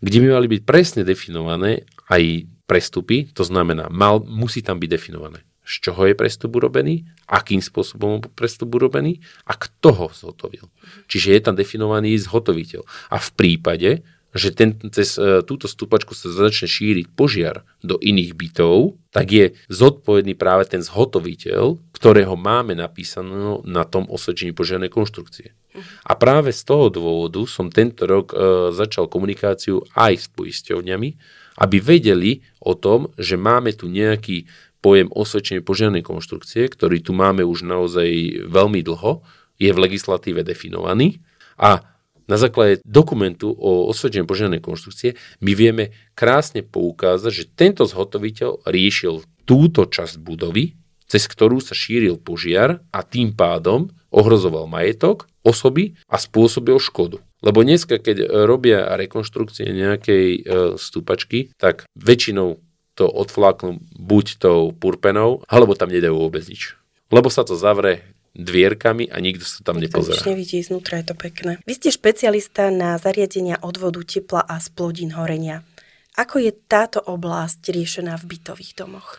kde 0.00 0.18
by 0.24 0.26
mali 0.40 0.46
byť 0.48 0.60
presne 0.64 1.02
definované 1.04 1.84
aj 2.08 2.48
prestupy, 2.64 3.28
to 3.30 3.44
znamená, 3.44 3.92
mal, 3.92 4.24
musí 4.24 4.64
tam 4.64 4.80
byť 4.80 4.90
definované 4.90 5.44
z 5.70 5.74
čoho 5.86 6.02
je 6.10 6.18
prestup 6.18 6.58
urobený, 6.58 7.06
akým 7.30 7.62
spôsobom 7.62 8.18
prestup 8.34 8.74
urobený 8.74 9.22
a 9.46 9.54
kto 9.54 9.94
ho 9.94 10.06
zhotovil. 10.10 10.66
Čiže 11.06 11.38
je 11.38 11.40
tam 11.46 11.54
definovaný 11.54 12.18
zhotoviteľ. 12.18 12.82
A 13.14 13.22
v 13.22 13.28
prípade, 13.38 14.02
že 14.30 14.54
ten, 14.54 14.78
cez 14.94 15.18
e, 15.18 15.42
túto 15.42 15.66
stúpačku 15.66 16.14
sa 16.14 16.30
začne 16.30 16.70
šíriť 16.70 17.06
požiar 17.18 17.66
do 17.82 17.98
iných 17.98 18.38
bytov, 18.38 18.94
tak 19.10 19.26
je 19.30 19.44
zodpovedný 19.66 20.38
práve 20.38 20.70
ten 20.70 20.82
zhotoviteľ, 20.86 21.82
ktorého 21.90 22.38
máme 22.38 22.78
napísané 22.78 23.58
na 23.66 23.82
tom 23.82 24.06
osvedčení 24.06 24.54
požiarnej 24.54 24.90
konštrukcie. 24.90 25.50
A 26.06 26.12
práve 26.18 26.50
z 26.50 26.62
toho 26.66 26.90
dôvodu 26.90 27.42
som 27.46 27.70
tento 27.70 28.06
rok 28.06 28.30
e, 28.30 28.36
začal 28.70 29.10
komunikáciu 29.10 29.82
aj 29.98 30.12
s 30.14 30.26
poisťovňami, 30.30 31.08
aby 31.60 31.76
vedeli 31.82 32.42
o 32.62 32.78
tom, 32.78 33.10
že 33.18 33.34
máme 33.34 33.74
tu 33.74 33.90
nejaký 33.90 34.46
pojem 34.80 35.12
osvedčenie 35.12 35.60
požiarnej 35.60 36.00
konštrukcie, 36.00 36.64
ktorý 36.70 37.04
tu 37.04 37.12
máme 37.12 37.44
už 37.44 37.68
naozaj 37.68 38.08
veľmi 38.48 38.80
dlho, 38.80 39.20
je 39.60 39.68
v 39.68 39.82
legislatíve 39.82 40.40
definovaný 40.40 41.20
a 41.60 41.84
na 42.30 42.38
základe 42.38 42.78
dokumentu 42.86 43.50
o 43.50 43.90
osvedčení 43.90 44.22
požiarnej 44.22 44.62
konštrukcie 44.62 45.18
my 45.42 45.52
vieme 45.58 45.90
krásne 46.14 46.62
poukázať, 46.62 47.32
že 47.34 47.50
tento 47.50 47.82
zhotoviteľ 47.82 48.70
riešil 48.70 49.26
túto 49.42 49.90
časť 49.90 50.22
budovy, 50.22 50.78
cez 51.10 51.26
ktorú 51.26 51.58
sa 51.58 51.74
šíril 51.74 52.22
požiar 52.22 52.86
a 52.94 53.02
tým 53.02 53.34
pádom 53.34 53.90
ohrozoval 54.14 54.70
majetok, 54.70 55.26
osoby 55.42 55.98
a 56.06 56.22
spôsobil 56.22 56.78
škodu. 56.78 57.18
Lebo 57.40 57.64
dneska, 57.64 57.98
keď 57.98 58.46
robia 58.46 58.84
rekonštrukcie 58.94 59.72
nejakej 59.72 60.26
e, 60.36 60.40
stúpačky, 60.76 61.50
tak 61.56 61.88
väčšinou 61.96 62.60
to 62.94 63.08
odfláknú 63.08 63.80
buď 63.96 64.26
tou 64.36 64.60
purpenou, 64.76 65.40
alebo 65.48 65.72
tam 65.72 65.88
nedajú 65.88 66.20
vôbec 66.20 66.44
nič. 66.44 66.76
Lebo 67.08 67.32
sa 67.32 67.48
to 67.48 67.56
zavre, 67.56 68.04
dvierkami 68.34 69.10
a 69.10 69.18
nikto 69.18 69.42
sa 69.42 69.66
tam 69.66 69.82
nepozerá. 69.82 70.22
To 70.22 70.30
nevidí, 70.30 70.62
znútra 70.62 71.02
je 71.02 71.10
to 71.10 71.16
pekné. 71.18 71.58
Vy 71.66 71.72
ste 71.76 71.90
špecialista 71.90 72.70
na 72.70 72.94
zariadenia 72.96 73.58
odvodu 73.60 74.00
tepla 74.06 74.46
a 74.46 74.62
splodín 74.62 75.14
horenia. 75.18 75.66
Ako 76.14 76.42
je 76.42 76.52
táto 76.52 77.02
oblasť 77.02 77.70
riešená 77.70 78.18
v 78.18 78.36
bytových 78.36 78.74
domoch? 78.78 79.18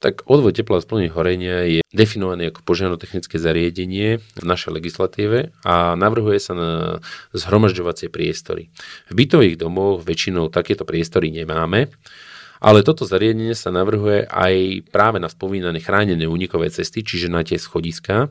Tak 0.00 0.24
odvod 0.24 0.56
tepla 0.56 0.80
a 0.80 0.84
splodín 0.84 1.12
horenia 1.12 1.68
je 1.68 1.80
definovaný 1.92 2.48
ako 2.48 2.64
požiarno-technické 2.64 3.36
zariadenie 3.36 4.16
v 4.16 4.44
našej 4.48 4.72
legislatíve 4.72 5.52
a 5.60 5.92
navrhuje 5.92 6.40
sa 6.40 6.56
na 6.56 6.70
zhromažďovacie 7.36 8.08
priestory. 8.08 8.72
V 9.12 9.14
bytových 9.14 9.60
domoch 9.60 10.00
väčšinou 10.00 10.48
takéto 10.48 10.88
priestory 10.88 11.28
nemáme 11.28 11.92
Ale 12.60 12.84
toto 12.84 13.08
zariadenie 13.08 13.56
sa 13.56 13.72
navrhuje 13.72 14.28
aj 14.28 14.84
práve 14.92 15.16
na 15.16 15.32
spomínané 15.32 15.80
chránené 15.80 16.28
unikové 16.28 16.68
cesty, 16.68 17.00
čiže 17.00 17.32
na 17.32 17.40
tie 17.40 17.56
schodiska, 17.56 18.28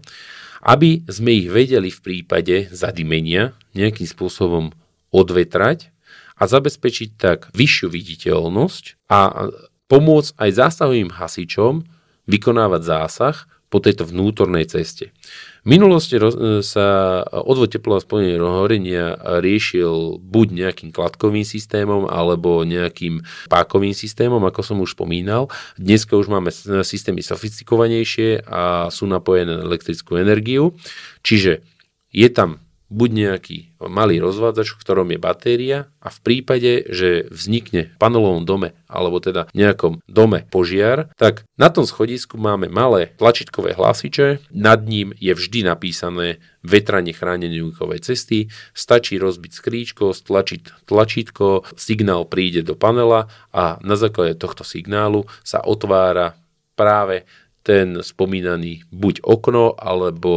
aby 0.62 1.02
sme 1.10 1.34
ich 1.34 1.50
vedeli 1.50 1.90
v 1.90 2.00
prípade 2.04 2.70
zadimenia 2.70 3.58
nejakým 3.74 4.06
spôsobom 4.06 4.70
odvetrať 5.10 5.90
a 6.38 6.46
zabezpečiť 6.46 7.10
tak 7.18 7.40
vyššiu 7.58 7.90
viditeľnosť 7.90 9.10
a 9.10 9.50
pomôcť 9.90 10.32
aj 10.38 10.50
zásahovým 10.54 11.10
hasičom 11.10 11.84
vykonávať 12.30 12.82
zásah 12.86 13.38
po 13.70 13.78
tejto 13.78 14.06
vnútornej 14.06 14.66
ceste. 14.66 15.14
V 15.62 15.68
minulosti 15.78 16.18
sa 16.66 17.22
odvod 17.30 17.70
tepla 17.70 18.02
spojenia 18.02 18.42
horenia 18.42 19.14
riešil 19.40 20.18
buď 20.18 20.48
nejakým 20.58 20.90
kladkovým 20.90 21.46
systémom 21.46 22.10
alebo 22.10 22.66
nejakým 22.66 23.22
pákovým 23.46 23.94
systémom, 23.94 24.42
ako 24.42 24.62
som 24.66 24.82
už 24.82 24.98
spomínal. 24.98 25.54
Dnes 25.78 26.10
už 26.10 26.28
máme 26.34 26.50
systémy 26.82 27.22
sofistikovanejšie 27.22 28.50
a 28.50 28.90
sú 28.90 29.06
napojené 29.06 29.54
na 29.54 29.64
elektrickú 29.70 30.18
energiu, 30.18 30.74
čiže 31.22 31.62
je 32.10 32.30
tam 32.34 32.58
buď 32.90 33.10
nejaký 33.14 33.58
malý 33.86 34.18
rozvádzač, 34.20 34.76
v 34.76 34.82
ktorom 34.82 35.08
je 35.14 35.20
batéria 35.22 35.80
a 36.02 36.10
v 36.10 36.20
prípade, 36.20 36.90
že 36.90 37.30
vznikne 37.30 37.94
v 37.94 37.98
panelovom 38.02 38.44
dome 38.44 38.74
alebo 38.90 39.22
teda 39.22 39.46
nejakom 39.54 40.02
dome 40.10 40.50
požiar, 40.50 41.14
tak 41.16 41.46
na 41.56 41.70
tom 41.70 41.86
schodisku 41.86 42.36
máme 42.42 42.68
malé 42.68 43.14
tlačítkové 43.22 43.78
hlásiče, 43.78 44.42
nad 44.50 44.82
ním 44.84 45.14
je 45.22 45.32
vždy 45.38 45.70
napísané 45.70 46.42
vetranie 46.66 47.14
chránenej 47.14 47.62
únikovej 47.64 48.04
cesty, 48.04 48.50
stačí 48.74 49.22
rozbiť 49.22 49.52
skríčko, 49.54 50.12
stlačiť 50.12 50.90
tlačítko, 50.90 51.70
signál 51.78 52.26
príde 52.26 52.66
do 52.66 52.74
panela 52.74 53.30
a 53.54 53.78
na 53.86 53.96
základe 53.96 54.36
tohto 54.36 54.66
signálu 54.66 55.30
sa 55.46 55.62
otvára 55.64 56.36
práve 56.74 57.30
ten 57.64 58.02
spomínaný 58.02 58.88
buď 58.90 59.22
okno 59.22 59.78
alebo 59.78 60.34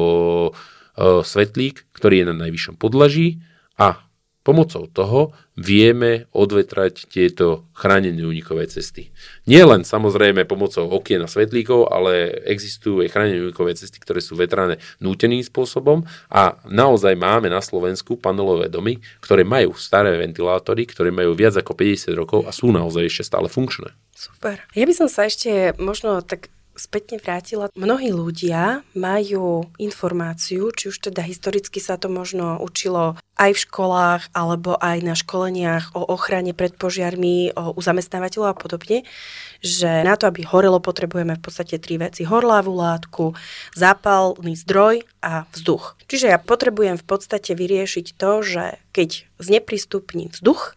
svetlík, 0.99 1.89
ktorý 1.97 2.23
je 2.23 2.29
na 2.29 2.37
najvyššom 2.47 2.77
podlaží 2.77 3.41
a 3.81 4.05
pomocou 4.43 4.91
toho 4.91 5.31
vieme 5.55 6.27
odvetrať 6.35 7.07
tieto 7.07 7.71
chránené 7.79 8.19
unikové 8.27 8.67
cesty. 8.67 9.15
Nie 9.47 9.63
len 9.63 9.87
samozrejme 9.87 10.43
pomocou 10.51 10.91
okien 10.91 11.23
a 11.23 11.31
svetlíkov, 11.31 11.87
ale 11.95 12.43
existujú 12.51 13.07
aj 13.07 13.13
chránené 13.15 13.39
unikové 13.39 13.79
cesty, 13.79 14.03
ktoré 14.03 14.19
sú 14.19 14.35
vetrané 14.35 14.83
núteným 14.99 15.47
spôsobom 15.47 16.03
a 16.27 16.59
naozaj 16.67 17.15
máme 17.15 17.47
na 17.47 17.63
Slovensku 17.63 18.19
panelové 18.19 18.67
domy, 18.67 18.99
ktoré 19.23 19.47
majú 19.47 19.79
staré 19.79 20.19
ventilátory, 20.19 20.91
ktoré 20.91 21.15
majú 21.15 21.39
viac 21.39 21.55
ako 21.55 21.79
50 21.79 22.11
rokov 22.19 22.41
a 22.45 22.51
sú 22.51 22.75
naozaj 22.75 23.07
ešte 23.07 23.31
stále 23.31 23.47
funkčné. 23.47 23.95
Super. 24.11 24.59
Ja 24.75 24.85
by 24.87 24.95
som 24.95 25.09
sa 25.09 25.31
ešte 25.31 25.77
možno 25.79 26.19
tak 26.23 26.51
spätne 26.77 27.21
vrátila. 27.21 27.69
Mnohí 27.77 28.13
ľudia 28.13 28.87
majú 28.97 29.69
informáciu, 29.77 30.73
či 30.73 30.89
už 30.93 31.13
teda 31.13 31.21
historicky 31.25 31.79
sa 31.81 32.01
to 32.01 32.09
možno 32.09 32.61
učilo 32.61 33.17
aj 33.37 33.51
v 33.57 33.63
školách, 33.65 34.23
alebo 34.37 34.77
aj 34.77 34.99
na 35.03 35.15
školeniach 35.17 35.97
o 35.97 36.05
ochrane 36.05 36.53
pred 36.53 36.77
požiarmi, 36.77 37.51
o, 37.57 37.75
u 37.75 37.81
zamestnávateľov 37.81 38.49
a 38.53 38.59
podobne, 38.59 38.99
že 39.65 40.05
na 40.05 40.15
to, 40.15 40.29
aby 40.29 40.45
horelo, 40.45 40.79
potrebujeme 40.79 41.39
v 41.39 41.43
podstate 41.43 41.81
tri 41.81 41.97
veci. 41.97 42.23
Horlávú 42.29 42.77
látku, 42.77 43.35
zápalný 43.73 44.55
zdroj 44.59 45.03
a 45.25 45.49
vzduch. 45.51 45.97
Čiže 46.07 46.31
ja 46.31 46.39
potrebujem 46.39 47.01
v 47.01 47.07
podstate 47.09 47.57
vyriešiť 47.57 48.07
to, 48.15 48.31
že 48.45 48.65
keď 48.93 49.27
zneprístupním 49.41 50.31
vzduch, 50.31 50.77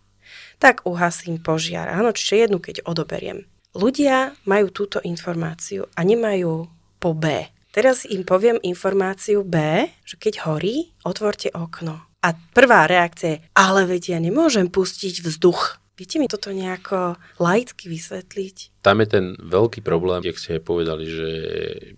tak 0.57 0.87
uhasím 0.87 1.37
požiar. 1.37 1.91
Áno, 1.91 2.15
čiže 2.15 2.47
jednu, 2.47 2.63
keď 2.63 2.87
odoberiem. 2.87 3.43
Ľudia 3.75 4.31
majú 4.47 4.71
túto 4.71 5.03
informáciu 5.03 5.83
a 5.99 6.07
nemajú 6.07 6.63
po 6.95 7.11
B. 7.11 7.51
Teraz 7.75 8.07
im 8.07 8.23
poviem 8.23 8.55
informáciu 8.63 9.43
B, 9.43 9.83
že 10.07 10.15
keď 10.15 10.47
horí, 10.47 10.95
otvorte 11.03 11.51
okno. 11.51 12.07
A 12.23 12.31
prvá 12.55 12.87
reakcia 12.87 13.35
je, 13.35 13.43
ale 13.51 13.83
vedia, 13.83 14.15
ja 14.15 14.23
nemôžem 14.23 14.71
pustiť 14.71 15.19
vzduch. 15.19 15.83
Viete 15.99 16.23
mi 16.23 16.31
toto 16.31 16.55
nejako 16.55 17.19
laicky 17.35 17.91
vysvetliť? 17.91 18.79
Tam 18.79 19.03
je 19.03 19.07
ten 19.11 19.25
veľký 19.43 19.83
problém, 19.83 20.23
jak 20.23 20.39
ste 20.39 20.63
povedali, 20.63 21.03
že 21.11 21.29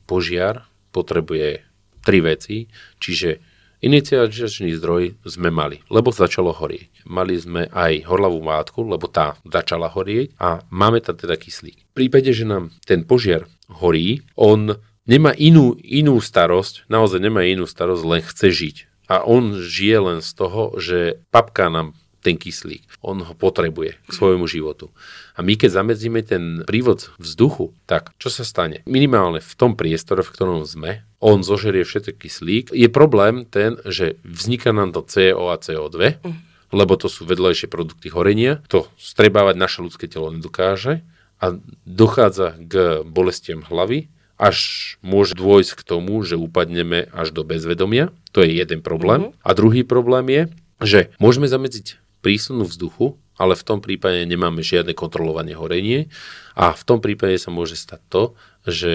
požiar 0.09 0.65
potrebuje 0.89 1.61
tri 2.01 2.19
veci, 2.25 2.65
čiže 2.97 3.37
Iniciačný 3.77 4.73
zdroj 4.73 5.21
sme 5.21 5.53
mali, 5.53 5.85
lebo 5.93 6.09
začalo 6.09 6.49
horieť. 6.49 7.05
Mali 7.05 7.37
sme 7.37 7.69
aj 7.69 8.09
horlavú 8.09 8.41
látku, 8.41 8.81
lebo 8.81 9.05
tá 9.05 9.37
začala 9.45 9.85
horieť 9.85 10.33
a 10.41 10.65
máme 10.73 10.97
tam 10.97 11.13
teda 11.13 11.37
kyslík. 11.37 11.93
V 11.93 11.93
prípade, 11.93 12.33
že 12.33 12.49
nám 12.49 12.73
ten 12.89 13.05
požiar 13.05 13.45
horí, 13.69 14.25
on 14.33 14.81
nemá 15.05 15.29
inú, 15.37 15.77
inú 15.85 16.17
starosť, 16.17 16.89
naozaj 16.89 17.21
nemá 17.21 17.45
inú 17.45 17.69
starosť, 17.69 18.03
len 18.03 18.21
chce 18.25 18.49
žiť. 18.49 18.77
A 19.07 19.23
on 19.23 19.61
žije 19.61 19.97
len 20.03 20.19
z 20.25 20.31
toho, 20.35 20.73
že 20.81 21.21
papka 21.29 21.69
nám 21.69 21.93
ten 22.21 22.35
kyslík. 22.35 22.83
On 23.05 23.17
ho 23.21 23.33
potrebuje 23.37 23.95
k 23.97 24.11
svojmu 24.11 24.49
životu. 24.49 24.89
A 25.37 25.45
my 25.45 25.53
keď 25.53 25.81
zamedzíme 25.83 26.19
ten 26.25 26.65
prívod 26.65 27.13
vzduchu, 27.21 27.71
tak 27.85 28.11
čo 28.17 28.33
sa 28.33 28.43
stane? 28.43 28.81
Minimálne 28.89 29.39
v 29.39 29.53
tom 29.53 29.77
priestore, 29.77 30.25
v 30.25 30.33
ktorom 30.33 30.65
sme, 30.65 31.05
on 31.23 31.41
zožerie 31.41 31.85
všetky 31.85 32.27
kyslík. 32.27 32.65
Je 32.73 32.89
problém 32.89 33.45
ten, 33.45 33.77
že 33.85 34.21
vzniká 34.25 34.73
nám 34.73 34.93
to 34.93 35.05
CO 35.05 35.49
a 35.49 35.57
CO2, 35.57 36.21
mm. 36.21 36.35
lebo 36.73 36.93
to 36.97 37.09
sú 37.09 37.25
vedľajšie 37.25 37.69
produkty 37.69 38.09
horenia. 38.13 38.61
To 38.69 38.89
strebávať 38.97 39.55
naše 39.57 39.79
ľudské 39.81 40.05
telo 40.05 40.29
nedokáže 40.29 41.01
a 41.37 41.57
dochádza 41.85 42.57
k 42.57 43.05
bolestiam 43.05 43.61
hlavy, 43.61 44.09
až 44.37 44.57
môže 45.01 45.33
dôjsť 45.33 45.81
k 45.81 45.85
tomu, 45.85 46.21
že 46.21 46.37
upadneme 46.37 47.09
až 47.09 47.33
do 47.33 47.41
bezvedomia. 47.41 48.13
To 48.37 48.45
je 48.45 48.53
jeden 48.53 48.85
problém. 48.85 49.33
Mm-hmm. 49.33 49.41
A 49.41 49.49
druhý 49.57 49.81
problém 49.81 50.25
je, 50.29 50.41
že 50.77 50.99
môžeme 51.17 51.49
zamedziť 51.49 51.97
prísunu 52.27 52.67
vzduchu, 52.67 53.15
ale 53.39 53.55
v 53.55 53.63
tom 53.63 53.79
prípade 53.79 54.27
nemáme 54.27 54.59
žiadne 54.59 54.91
kontrolovanie 54.91 55.55
horenie 55.55 56.11
a 56.59 56.75
v 56.75 56.83
tom 56.83 56.99
prípade 56.99 57.39
sa 57.39 57.55
môže 57.55 57.79
stať 57.79 58.03
to, 58.11 58.23
že 58.67 58.93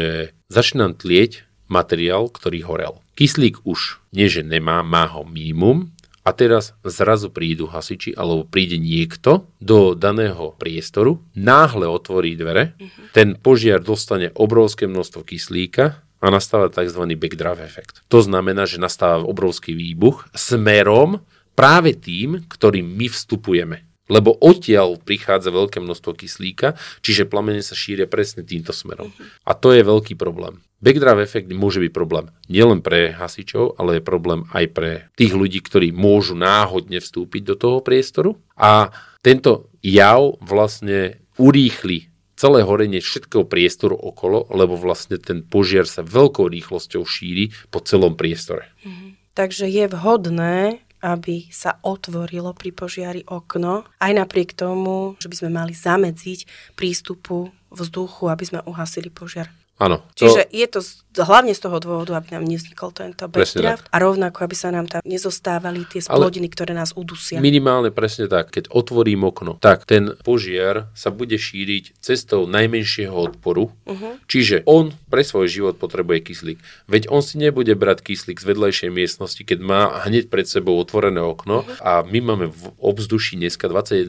začne 0.53 0.93
tlieť 0.93 1.49
materiál, 1.65 2.29
ktorý 2.29 2.61
horel. 2.69 2.95
Kyslík 3.17 3.65
už 3.65 4.05
nie, 4.13 4.29
že 4.29 4.45
nemá, 4.45 4.85
má 4.85 5.09
ho 5.09 5.25
minimum 5.25 5.89
a 6.29 6.37
teraz 6.37 6.77
zrazu 6.85 7.33
prídu 7.33 7.73
hasiči 7.73 8.13
alebo 8.13 8.45
príde 8.45 8.77
niekto 8.77 9.49
do 9.65 9.97
daného 9.97 10.53
priestoru, 10.61 11.25
náhle 11.33 11.89
otvorí 11.89 12.37
dvere, 12.37 12.77
uh-huh. 12.77 13.17
ten 13.17 13.33
požiar 13.41 13.81
dostane 13.81 14.29
obrovské 14.37 14.85
množstvo 14.85 15.25
kyslíka 15.25 16.05
a 16.23 16.27
nastáva 16.29 16.69
tzv. 16.69 17.03
backdraft 17.17 17.65
efekt. 17.65 17.95
To 18.13 18.21
znamená, 18.21 18.69
že 18.69 18.77
nastáva 18.77 19.25
obrovský 19.25 19.73
výbuch 19.73 20.29
smerom 20.37 21.25
práve 21.53 21.97
tým, 21.97 22.45
ktorým 22.49 22.87
my 22.87 23.07
vstupujeme 23.09 23.93
lebo 24.11 24.37
odtiaľ 24.37 25.01
prichádza 25.01 25.49
veľké 25.49 25.81
množstvo 25.81 26.13
kyslíka, 26.13 26.77
čiže 27.01 27.25
plamene 27.25 27.65
sa 27.65 27.73
šíria 27.73 28.05
presne 28.05 28.45
týmto 28.45 28.77
smerom. 28.77 29.09
A 29.49 29.57
to 29.57 29.73
je 29.73 29.81
veľký 29.81 30.21
problém. 30.21 30.61
Backdraft 30.83 31.23
efekt 31.25 31.49
môže 31.55 31.79
byť 31.81 31.93
problém 31.95 32.29
nielen 32.51 32.85
pre 32.85 33.15
hasičov, 33.15 33.81
ale 33.81 33.99
je 33.99 34.03
problém 34.05 34.45
aj 34.51 34.65
pre 34.75 34.91
tých 35.15 35.33
ľudí, 35.33 35.63
ktorí 35.63 35.95
môžu 35.95 36.35
náhodne 36.35 36.99
vstúpiť 36.99 37.43
do 37.47 37.55
toho 37.55 37.79
priestoru. 37.81 38.37
A 38.59 38.91
tento 39.25 39.71
jav 39.81 40.43
vlastne 40.43 41.23
urýchli 41.39 42.11
celé 42.35 42.67
horenie 42.67 42.99
všetkého 42.99 43.47
priestoru 43.47 43.95
okolo, 43.95 44.51
lebo 44.51 44.75
vlastne 44.75 45.23
ten 45.23 45.47
požiar 45.47 45.87
sa 45.87 46.03
veľkou 46.03 46.51
rýchlosťou 46.51 47.07
šíri 47.07 47.55
po 47.71 47.79
celom 47.79 48.19
priestore. 48.19 48.75
Mhm. 48.83 49.23
Takže 49.33 49.65
je 49.65 49.87
vhodné 49.89 50.85
aby 51.03 51.51
sa 51.51 51.77
otvorilo 51.83 52.55
pri 52.55 52.71
požiari 52.71 53.23
okno, 53.27 53.85
aj 53.99 54.13
napriek 54.15 54.55
tomu, 54.55 55.19
že 55.19 55.29
by 55.29 55.37
sme 55.37 55.51
mali 55.51 55.75
zamedziť 55.75 56.73
prístupu 56.79 57.51
vzduchu, 57.75 58.31
aby 58.31 58.45
sme 58.47 58.61
uhasili 58.65 59.11
požiar. 59.11 59.62
Áno. 59.83 60.07
To... 60.15 60.31
Čiže 60.31 60.47
je 60.55 60.67
to 60.71 60.81
hlavne 61.21 61.53
z 61.53 61.61
toho 61.61 61.77
dôvodu, 61.83 62.17
aby 62.17 62.39
nám 62.39 62.49
nevznikol 62.49 62.95
tento 62.95 63.29
backdraft 63.29 63.85
a 63.93 63.97
rovnako, 64.01 64.49
aby 64.49 64.57
sa 64.57 64.73
nám 64.73 64.89
tam 64.89 65.05
nezostávali 65.05 65.85
tie 65.85 66.01
splodiny, 66.01 66.49
Ale 66.49 66.55
ktoré 66.55 66.73
nás 66.73 66.97
udusia. 66.97 67.43
Minimálne 67.43 67.93
presne 67.93 68.31
tak. 68.31 68.55
Keď 68.55 68.73
otvorím 68.73 69.29
okno, 69.29 69.61
tak 69.61 69.85
ten 69.85 70.17
požiar 70.25 70.89
sa 70.97 71.13
bude 71.13 71.37
šíriť 71.37 72.01
cestou 72.01 72.49
najmenšieho 72.49 73.13
odporu. 73.13 73.75
Uh-huh. 73.85 74.17
Čiže 74.31 74.65
on 74.65 74.97
pre 75.13 75.21
svoj 75.21 75.51
život 75.53 75.77
potrebuje 75.77 76.33
kyslík. 76.33 76.59
Veď 76.89 77.13
on 77.13 77.21
si 77.21 77.37
nebude 77.37 77.77
brať 77.77 78.01
kyslík 78.01 78.41
z 78.41 78.49
vedlejšej 78.49 78.91
miestnosti, 78.95 79.43
keď 79.43 79.59
má 79.61 79.83
hneď 80.09 80.33
pred 80.33 80.49
sebou 80.49 80.79
otvorené 80.81 81.21
okno 81.21 81.67
uh-huh. 81.67 81.77
a 81.83 81.93
my 82.07 82.19
máme 82.23 82.47
v 82.49 82.73
obzduší 82.81 83.37
dneska 83.37 83.69
21% 83.69 84.09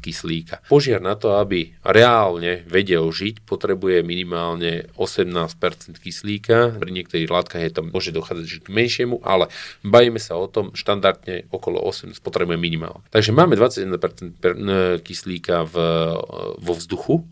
kyslíka. 0.00 0.64
Požiar 0.70 1.04
na 1.04 1.18
to, 1.18 1.36
aby 1.36 1.76
reálne 1.84 2.64
vedel 2.64 3.04
žiť, 3.10 3.44
potrebuje 3.44 4.00
minimálne 4.00 4.88
18% 5.08 5.96
kyslíka, 5.96 6.76
pri 6.76 6.90
niektorých 6.92 7.32
látkach 7.32 7.64
je 7.64 7.72
to 7.72 7.88
môže 7.88 8.12
dochádzať 8.12 8.60
k 8.60 8.68
menšiemu, 8.68 9.24
ale 9.24 9.48
bavíme 9.80 10.20
sa 10.20 10.36
o 10.36 10.44
tom, 10.44 10.76
štandardne 10.76 11.48
okolo 11.48 11.80
8 11.80 12.12
spotrebuje 12.12 12.60
minimálne. 12.60 13.00
Takže 13.08 13.32
máme 13.32 13.56
21% 13.56 14.36
kyslíka 15.00 15.64
v, 15.64 15.74
vo 16.60 16.72
vzduchu, 16.76 17.24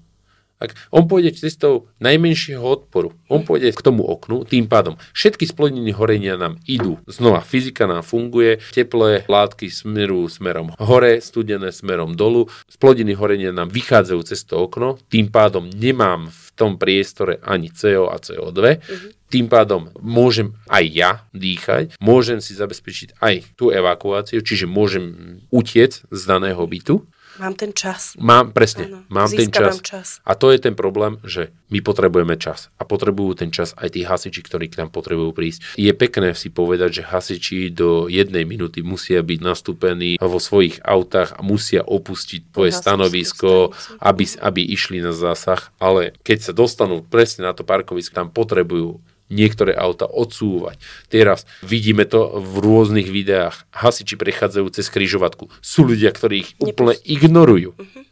Ak 0.57 0.73
on 0.89 1.05
pôjde 1.05 1.37
cestou 1.37 1.93
najmenšieho 2.01 2.65
odporu, 2.65 3.13
on 3.29 3.45
pôjde 3.45 3.77
k 3.77 3.85
tomu 3.85 4.09
oknu, 4.09 4.49
tým 4.49 4.65
pádom 4.65 4.97
všetky 5.13 5.45
splodiny 5.45 5.93
horenia 5.93 6.41
nám 6.41 6.57
idú. 6.65 6.97
Znova, 7.05 7.45
fyzika 7.45 7.85
nám 7.85 8.01
funguje, 8.01 8.65
teplé 8.73 9.29
látky 9.29 9.69
smerujú 9.69 10.41
smerom 10.41 10.73
hore, 10.81 11.21
studené 11.21 11.77
smerom 11.77 12.17
dolu, 12.17 12.49
splodiny 12.73 13.13
horenia 13.13 13.53
nám 13.53 13.69
vychádzajú 13.69 14.21
cez 14.25 14.49
to 14.49 14.57
okno, 14.57 14.97
tým 15.13 15.29
pádom 15.29 15.69
nemám 15.69 16.33
v 16.33 16.46
tom 16.57 16.81
priestore 16.81 17.39
ani 17.45 17.69
CO 17.69 18.09
a 18.09 18.17
CO2, 18.17 18.57
mm-hmm. 18.57 19.11
tým 19.29 19.47
pádom 19.47 19.93
môžem 20.01 20.57
aj 20.73 20.85
ja 20.89 21.11
dýchať, 21.37 22.01
môžem 22.01 22.41
si 22.41 22.57
zabezpečiť 22.57 23.21
aj 23.21 23.55
tú 23.61 23.69
evakuáciu, 23.69 24.41
čiže 24.41 24.65
môžem 24.65 25.39
utiec 25.53 26.01
z 26.09 26.23
daného 26.25 26.65
bytu 26.65 27.05
Mám 27.37 27.55
ten 27.55 27.73
čas. 27.77 28.17
Mám, 28.17 28.57
presne, 28.57 28.89
ano, 28.89 28.99
mám 29.13 29.29
ten 29.29 29.53
čas. 29.53 29.81
čas. 29.85 30.07
A 30.25 30.33
to 30.33 30.49
je 30.53 30.59
ten 30.61 30.73
problém, 30.73 31.21
že 31.25 31.53
my 31.69 31.83
potrebujeme 31.83 32.39
čas. 32.39 32.71
A 32.81 32.87
potrebujú 32.87 33.37
ten 33.37 33.51
čas 33.51 33.75
aj 33.77 33.93
tí 33.93 34.07
hasiči, 34.07 34.41
ktorí 34.41 34.71
k 34.71 34.85
nám 34.85 34.91
potrebujú 34.95 35.35
prísť. 35.35 35.77
Je 35.77 35.91
pekné 35.93 36.33
si 36.33 36.49
povedať, 36.49 37.03
že 37.03 37.09
hasiči 37.09 37.69
do 37.69 38.07
jednej 38.07 38.47
minúty 38.47 38.81
musia 38.81 39.21
byť 39.21 39.39
nastúpení 39.43 40.17
vo 40.17 40.39
svojich 40.41 40.81
autách 40.87 41.37
a 41.37 41.41
musia 41.43 41.83
opustiť 41.85 42.55
tvoje 42.55 42.73
stanovisko, 42.73 43.75
aby, 44.01 44.25
aby 44.41 44.63
išli 44.63 45.03
na 45.03 45.13
zásah. 45.13 45.75
Ale 45.83 46.17
keď 46.23 46.51
sa 46.51 46.53
dostanú 46.55 47.03
presne 47.05 47.45
na 47.45 47.53
to 47.53 47.67
parkovisko, 47.67 48.17
tam 48.17 48.29
potrebujú 48.31 49.03
niektoré 49.29 49.75
auta 49.75 50.07
odsúvať. 50.07 50.79
Teraz 51.11 51.45
vidíme 51.63 52.07
to 52.07 52.39
v 52.39 52.63
rôznych 52.63 53.11
videách. 53.11 53.67
Hasiči 53.75 54.15
prechádzajú 54.15 54.67
cez 54.71 54.87
križovatku. 54.91 55.51
Sú 55.63 55.87
ľudia, 55.87 56.15
ktorí 56.15 56.35
ich 56.47 56.51
úplne 56.63 56.95
ignorujú. 57.03 57.75
Uh-huh. 57.75 58.03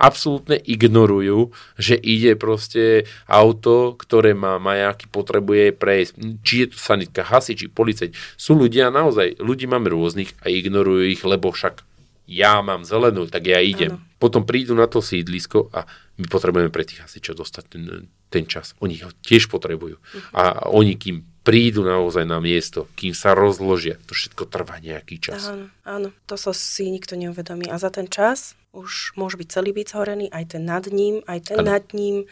Absolútne 0.00 0.56
ignorujú, 0.56 1.52
že 1.76 1.92
ide 1.92 2.32
proste 2.32 3.04
auto, 3.28 3.92
ktoré 4.00 4.32
má 4.32 4.56
majáky, 4.56 5.04
potrebuje 5.12 5.76
prejsť. 5.76 6.40
Či 6.40 6.54
je 6.64 6.66
to 6.72 6.78
sanitka, 6.80 7.20
hasiči, 7.20 7.68
policajt. 7.68 8.16
Sú 8.40 8.56
ľudia 8.56 8.88
naozaj, 8.88 9.36
ľudí 9.44 9.68
máme 9.68 9.92
rôznych 9.92 10.32
a 10.40 10.48
ignorujú 10.48 11.04
ich, 11.04 11.20
lebo 11.20 11.52
však 11.52 11.84
ja 12.30 12.64
mám 12.64 12.88
zelenú, 12.88 13.28
tak 13.28 13.50
ja 13.50 13.60
idem. 13.60 14.00
Ano. 14.00 14.06
Potom 14.16 14.48
prídu 14.48 14.72
na 14.72 14.88
to 14.88 15.04
sídlisko 15.04 15.68
a 15.74 15.84
my 16.16 16.30
potrebujeme 16.30 16.72
pre 16.72 16.86
tých 16.86 17.04
hasičov 17.04 17.36
dostať 17.42 17.64
ten, 17.68 18.08
ten 18.30 18.46
čas. 18.46 18.78
Oni 18.78 19.02
ho 19.02 19.10
tiež 19.10 19.50
potrebujú. 19.50 19.98
Uh-huh. 19.98 20.32
A 20.32 20.70
oni, 20.70 20.94
kým 20.94 21.26
prídu 21.40 21.82
naozaj 21.82 22.28
na 22.28 22.38
miesto, 22.38 22.86
kým 22.94 23.16
sa 23.16 23.34
rozložia, 23.34 23.98
to 24.06 24.14
všetko 24.14 24.46
trvá 24.46 24.78
nejaký 24.78 25.18
čas. 25.18 25.50
Áno, 25.50 25.66
áno, 25.82 26.08
to 26.30 26.38
sa 26.38 26.54
si 26.54 26.86
nikto 26.92 27.18
neuvedomí. 27.18 27.66
A 27.72 27.80
za 27.80 27.90
ten 27.90 28.06
čas 28.06 28.54
už 28.70 29.18
môže 29.18 29.34
byť 29.34 29.48
celý 29.50 29.74
byt 29.74 29.90
zhorený, 29.90 30.30
aj 30.30 30.54
ten 30.54 30.62
nad 30.62 30.86
ním, 30.86 31.26
aj 31.26 31.50
ten 31.50 31.58
ano. 31.58 31.74
nad 31.74 31.84
ním. 31.90 32.30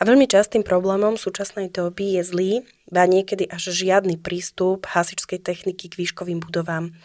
A 0.00 0.02
veľmi 0.08 0.24
častým 0.24 0.64
problémom 0.64 1.20
súčasnej 1.20 1.68
doby 1.68 2.18
je 2.18 2.22
zlý, 2.24 2.52
ba 2.88 3.04
niekedy 3.04 3.44
až 3.50 3.74
žiadny 3.74 4.16
prístup 4.16 4.88
hasičskej 4.88 5.44
techniky 5.44 5.92
k 5.92 5.98
výškovým 6.00 6.40
budovám. 6.40 6.96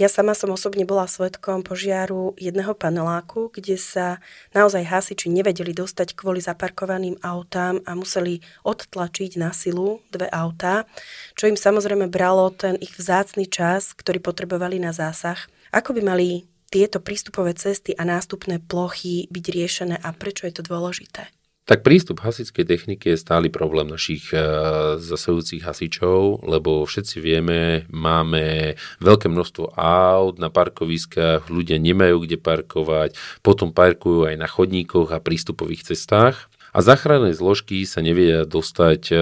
Ja 0.00 0.08
sama 0.08 0.32
som 0.32 0.48
osobne 0.48 0.88
bola 0.88 1.04
svetkom 1.04 1.60
požiaru 1.60 2.32
jedného 2.40 2.72
paneláku, 2.72 3.52
kde 3.52 3.76
sa 3.76 4.24
naozaj 4.56 4.88
hasiči 4.88 5.28
nevedeli 5.28 5.76
dostať 5.76 6.16
kvôli 6.16 6.40
zaparkovaným 6.40 7.20
autám 7.20 7.84
a 7.84 7.92
museli 7.92 8.40
odtlačiť 8.64 9.36
na 9.36 9.52
silu 9.52 10.00
dve 10.08 10.32
autá, 10.32 10.88
čo 11.36 11.44
im 11.44 11.60
samozrejme 11.60 12.08
bralo 12.08 12.48
ten 12.48 12.80
ich 12.80 12.96
vzácný 12.96 13.52
čas, 13.52 13.92
ktorý 13.92 14.24
potrebovali 14.24 14.80
na 14.80 14.96
zásah. 14.96 15.36
Ako 15.76 15.92
by 15.92 16.00
mali 16.00 16.48
tieto 16.72 16.96
prístupové 16.96 17.52
cesty 17.52 17.92
a 17.92 18.08
nástupné 18.08 18.64
plochy 18.64 19.28
byť 19.28 19.44
riešené 19.44 19.96
a 20.00 20.08
prečo 20.16 20.48
je 20.48 20.56
to 20.56 20.64
dôležité? 20.64 21.41
Tak 21.62 21.86
prístup 21.86 22.18
hasičskej 22.26 22.66
techniky 22.66 23.14
je 23.14 23.22
stály 23.22 23.46
problém 23.46 23.86
našich 23.86 24.34
uh, 24.34 24.98
zasahujúcich 24.98 25.62
hasičov, 25.62 26.42
lebo 26.42 26.82
všetci 26.82 27.22
vieme, 27.22 27.86
máme 27.86 28.74
veľké 28.98 29.30
množstvo 29.30 29.78
aut 29.78 30.42
na 30.42 30.50
parkoviskách, 30.50 31.46
ľudia 31.46 31.78
nemajú 31.78 32.26
kde 32.26 32.42
parkovať, 32.42 33.14
potom 33.46 33.70
parkujú 33.70 34.26
aj 34.26 34.42
na 34.42 34.50
chodníkoch 34.50 35.14
a 35.14 35.22
prístupových 35.22 35.94
cestách. 35.94 36.50
A 36.74 36.82
záchranné 36.82 37.30
zložky 37.30 37.86
sa 37.86 38.02
nevedia 38.02 38.42
dostať 38.42 39.02
uh, 39.14 39.20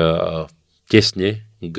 tesne 0.88 1.44
k 1.61 1.76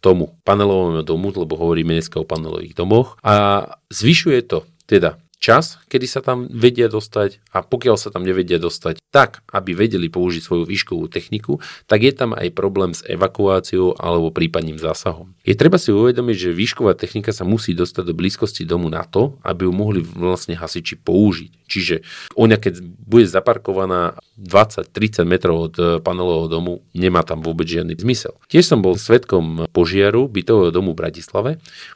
tomu 0.00 0.32
panelovému 0.48 1.04
domu, 1.04 1.28
lebo 1.28 1.60
hovoríme 1.60 1.92
dneska 1.92 2.16
o 2.16 2.24
panelových 2.24 2.72
domoch. 2.72 3.20
A 3.20 3.68
zvyšuje 3.92 4.40
to 4.48 4.64
teda 4.88 5.20
čas, 5.44 5.76
kedy 5.92 6.08
sa 6.08 6.24
tam 6.24 6.48
vedia 6.48 6.88
dostať 6.88 7.44
a 7.52 7.60
pokiaľ 7.60 8.00
sa 8.00 8.08
tam 8.08 8.24
nevedia 8.24 8.56
dostať 8.56 9.04
tak, 9.12 9.44
aby 9.52 9.76
vedeli 9.76 10.08
použiť 10.08 10.40
svoju 10.40 10.64
výškovú 10.64 11.12
techniku, 11.12 11.60
tak 11.84 12.00
je 12.00 12.16
tam 12.16 12.32
aj 12.32 12.48
problém 12.56 12.96
s 12.96 13.04
evakuáciou 13.04 14.00
alebo 14.00 14.32
prípadným 14.32 14.80
zásahom. 14.80 15.36
Je 15.44 15.52
treba 15.52 15.76
si 15.76 15.92
uvedomiť, 15.92 16.48
že 16.48 16.56
výšková 16.56 16.96
technika 16.96 17.36
sa 17.36 17.44
musí 17.44 17.76
dostať 17.76 18.08
do 18.08 18.16
blízkosti 18.16 18.64
domu 18.64 18.88
na 18.88 19.04
to, 19.04 19.36
aby 19.44 19.68
ju 19.68 19.72
mohli 19.76 20.00
vlastne 20.00 20.56
hasiči 20.56 20.96
použiť. 21.04 21.68
Čiže 21.68 22.00
ona 22.40 22.56
keď 22.56 22.80
bude 22.80 23.28
zaparkovaná 23.28 24.16
20-30 24.40 25.28
metrov 25.28 25.56
od 25.68 25.74
eh, 25.76 25.86
panelového 26.00 26.48
domu, 26.48 26.72
nemá 26.96 27.20
tam 27.20 27.44
vôbec 27.44 27.68
žiadny 27.68 28.00
zmysel. 28.00 28.40
Tiež 28.48 28.64
som 28.64 28.80
bol 28.80 28.96
svetkom 28.96 29.68
požiaru 29.76 30.24
bytového 30.30 30.72
domu 30.72 30.96
v 30.96 31.04
Bratislave, 31.04 31.50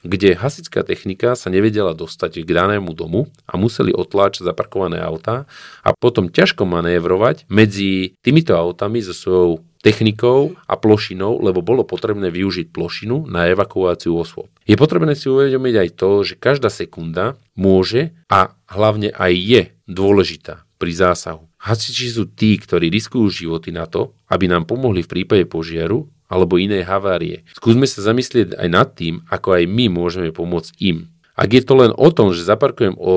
kde 0.05 0.37
hasická 0.37 0.85
technika 0.85 1.33
sa 1.39 1.49
nevedela 1.49 1.97
dostať 1.97 2.45
k 2.45 2.51
danému 2.53 2.93
domu 2.93 3.31
a 3.45 3.55
museli 3.61 3.95
otláčať 3.95 4.49
zaparkované 4.49 4.99
autá 4.99 5.47
a 5.85 5.95
potom 5.95 6.33
ťažko 6.33 6.67
manévrovať 6.67 7.47
medzi 7.47 8.19
týmito 8.25 8.57
autami 8.57 9.05
so 9.05 9.15
svojou 9.15 9.63
technikou 9.79 10.59
a 10.67 10.75
plošinou, 10.75 11.39
lebo 11.39 11.63
bolo 11.63 11.87
potrebné 11.87 12.35
využiť 12.35 12.75
plošinu 12.75 13.31
na 13.31 13.47
evakuáciu 13.47 14.19
osôb. 14.19 14.51
Je 14.67 14.75
potrebné 14.75 15.15
si 15.15 15.31
uvedomiť 15.31 15.75
aj 15.79 15.89
to, 15.95 16.11
že 16.27 16.35
každá 16.35 16.69
sekunda 16.69 17.39
môže 17.55 18.11
a 18.27 18.53
hlavne 18.67 19.15
aj 19.15 19.33
je 19.33 19.63
dôležitá 19.87 20.67
pri 20.79 20.93
zásahu. 20.95 21.47
Hasiči 21.59 22.07
sú 22.11 22.31
tí, 22.31 22.55
ktorí 22.55 22.91
riskujú 22.91 23.27
životy 23.31 23.75
na 23.75 23.87
to, 23.91 24.15
aby 24.31 24.47
nám 24.47 24.67
pomohli 24.67 25.03
v 25.03 25.11
prípade 25.11 25.45
požiaru 25.47 26.07
alebo 26.31 26.61
inej 26.61 26.87
havárie. 26.87 27.43
Skúsme 27.57 27.89
sa 27.89 28.05
zamyslieť 28.05 28.55
aj 28.55 28.69
nad 28.69 28.89
tým, 28.95 29.27
ako 29.33 29.59
aj 29.59 29.65
my 29.67 29.91
môžeme 29.91 30.31
pomôcť 30.31 30.77
im. 30.79 31.11
Ak 31.39 31.55
je 31.55 31.63
to 31.63 31.79
len 31.79 31.95
o 31.95 32.11
tom, 32.11 32.35
že 32.35 32.43
zaparkujem 32.43 32.99
o 32.99 33.15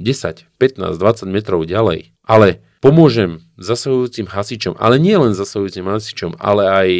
10, 0.00 0.48
15, 0.56 0.96
20 0.96 1.28
metrov 1.28 1.68
ďalej, 1.68 2.16
ale 2.24 2.64
pomôžem 2.80 3.44
zasahujúcim 3.60 4.24
hasičom, 4.24 4.72
ale 4.80 4.96
nie 4.96 5.12
len 5.12 5.36
zasahujúcim 5.36 5.84
hasičom, 5.84 6.40
ale 6.40 6.64
aj 6.64 6.90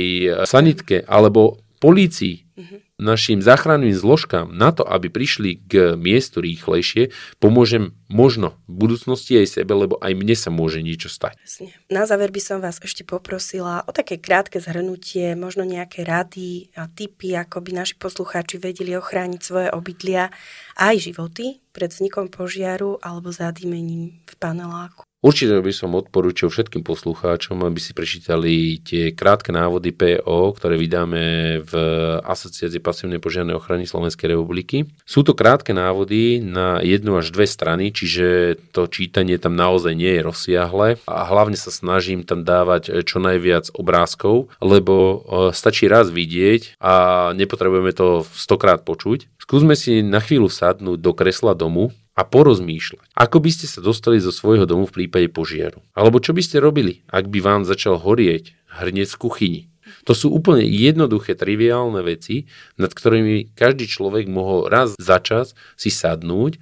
sanitke 0.44 1.08
alebo 1.08 1.56
polícii, 1.80 2.44
mm-hmm 2.52 2.87
našim 2.98 3.38
záchranným 3.38 3.94
zložkám 3.94 4.50
na 4.50 4.74
to, 4.74 4.82
aby 4.82 5.08
prišli 5.08 5.62
k 5.64 5.94
miestu 5.94 6.42
rýchlejšie, 6.42 7.14
pomôžem 7.38 7.94
možno 8.10 8.58
v 8.66 8.84
budúcnosti 8.84 9.38
aj 9.38 9.62
sebe, 9.62 9.72
lebo 9.72 9.96
aj 10.02 10.12
mne 10.18 10.34
sa 10.34 10.50
môže 10.50 10.82
niečo 10.82 11.06
stať. 11.06 11.38
Na 11.88 12.04
záver 12.04 12.34
by 12.34 12.42
som 12.42 12.58
vás 12.58 12.82
ešte 12.82 13.06
poprosila 13.06 13.86
o 13.86 13.94
také 13.94 14.18
krátke 14.18 14.58
zhrnutie, 14.58 15.38
možno 15.38 15.62
nejaké 15.62 16.02
rady 16.02 16.74
a 16.74 16.90
tipy, 16.90 17.38
ako 17.38 17.62
by 17.62 17.86
naši 17.86 17.94
poslucháči 17.96 18.58
vedeli 18.58 18.98
ochrániť 18.98 19.40
svoje 19.40 19.68
obydlia 19.70 20.34
aj 20.76 20.98
životy 20.98 21.62
pred 21.70 21.94
vznikom 21.94 22.28
požiaru 22.28 22.98
alebo 23.00 23.30
zadýmením 23.30 24.18
v 24.26 24.34
paneláku. 24.36 25.07
Určite 25.18 25.58
by 25.58 25.72
som 25.74 25.98
odporúčil 25.98 26.46
všetkým 26.46 26.86
poslucháčom, 26.86 27.66
aby 27.66 27.82
si 27.82 27.90
prečítali 27.90 28.78
tie 28.78 29.10
krátke 29.10 29.50
návody 29.50 29.90
PO, 29.90 30.54
ktoré 30.54 30.78
vydáme 30.78 31.22
v 31.66 31.72
Asociácii 32.22 32.78
pasívnej 32.78 33.18
požiarnej 33.18 33.58
ochrany 33.58 33.82
Slovenskej 33.82 34.38
republiky. 34.38 34.86
Sú 35.02 35.26
to 35.26 35.34
krátke 35.34 35.74
návody 35.74 36.38
na 36.38 36.78
jednu 36.86 37.18
až 37.18 37.34
dve 37.34 37.50
strany, 37.50 37.90
čiže 37.90 38.54
to 38.70 38.86
čítanie 38.86 39.42
tam 39.42 39.58
naozaj 39.58 39.98
nie 39.98 40.14
je 40.14 40.22
rozsiahle 40.22 41.02
a 41.10 41.20
hlavne 41.26 41.58
sa 41.58 41.74
snažím 41.74 42.22
tam 42.22 42.46
dávať 42.46 43.02
čo 43.02 43.18
najviac 43.18 43.74
obrázkov, 43.74 44.54
lebo 44.62 44.94
e, 44.94 45.16
stačí 45.50 45.90
raz 45.90 46.14
vidieť 46.14 46.78
a 46.78 46.94
nepotrebujeme 47.34 47.90
to 47.90 48.22
stokrát 48.22 48.86
počuť. 48.86 49.26
Skúsme 49.48 49.80
si 49.80 50.04
na 50.04 50.20
chvíľu 50.20 50.52
sadnúť 50.52 51.00
do 51.00 51.16
kresla 51.16 51.56
domu 51.56 51.88
a 52.12 52.20
porozmýšľať, 52.20 53.00
ako 53.16 53.36
by 53.40 53.48
ste 53.48 53.64
sa 53.64 53.80
dostali 53.80 54.20
zo 54.20 54.28
svojho 54.28 54.68
domu 54.68 54.84
v 54.84 54.92
prípade 54.92 55.32
požiaru. 55.32 55.80
Alebo 55.96 56.20
čo 56.20 56.36
by 56.36 56.44
ste 56.44 56.60
robili, 56.60 57.00
ak 57.08 57.32
by 57.32 57.40
vám 57.40 57.62
začal 57.64 57.96
horieť 57.96 58.52
hrniec 58.68 59.08
v 59.08 59.20
kuchyni. 59.24 59.62
To 60.04 60.12
sú 60.12 60.28
úplne 60.36 60.68
jednoduché, 60.68 61.32
triviálne 61.32 62.04
veci, 62.04 62.44
nad 62.76 62.92
ktorými 62.92 63.56
každý 63.56 63.88
človek 63.88 64.28
mohol 64.28 64.68
raz 64.68 64.92
za 65.00 65.16
čas 65.16 65.56
si 65.80 65.88
sadnúť, 65.88 66.60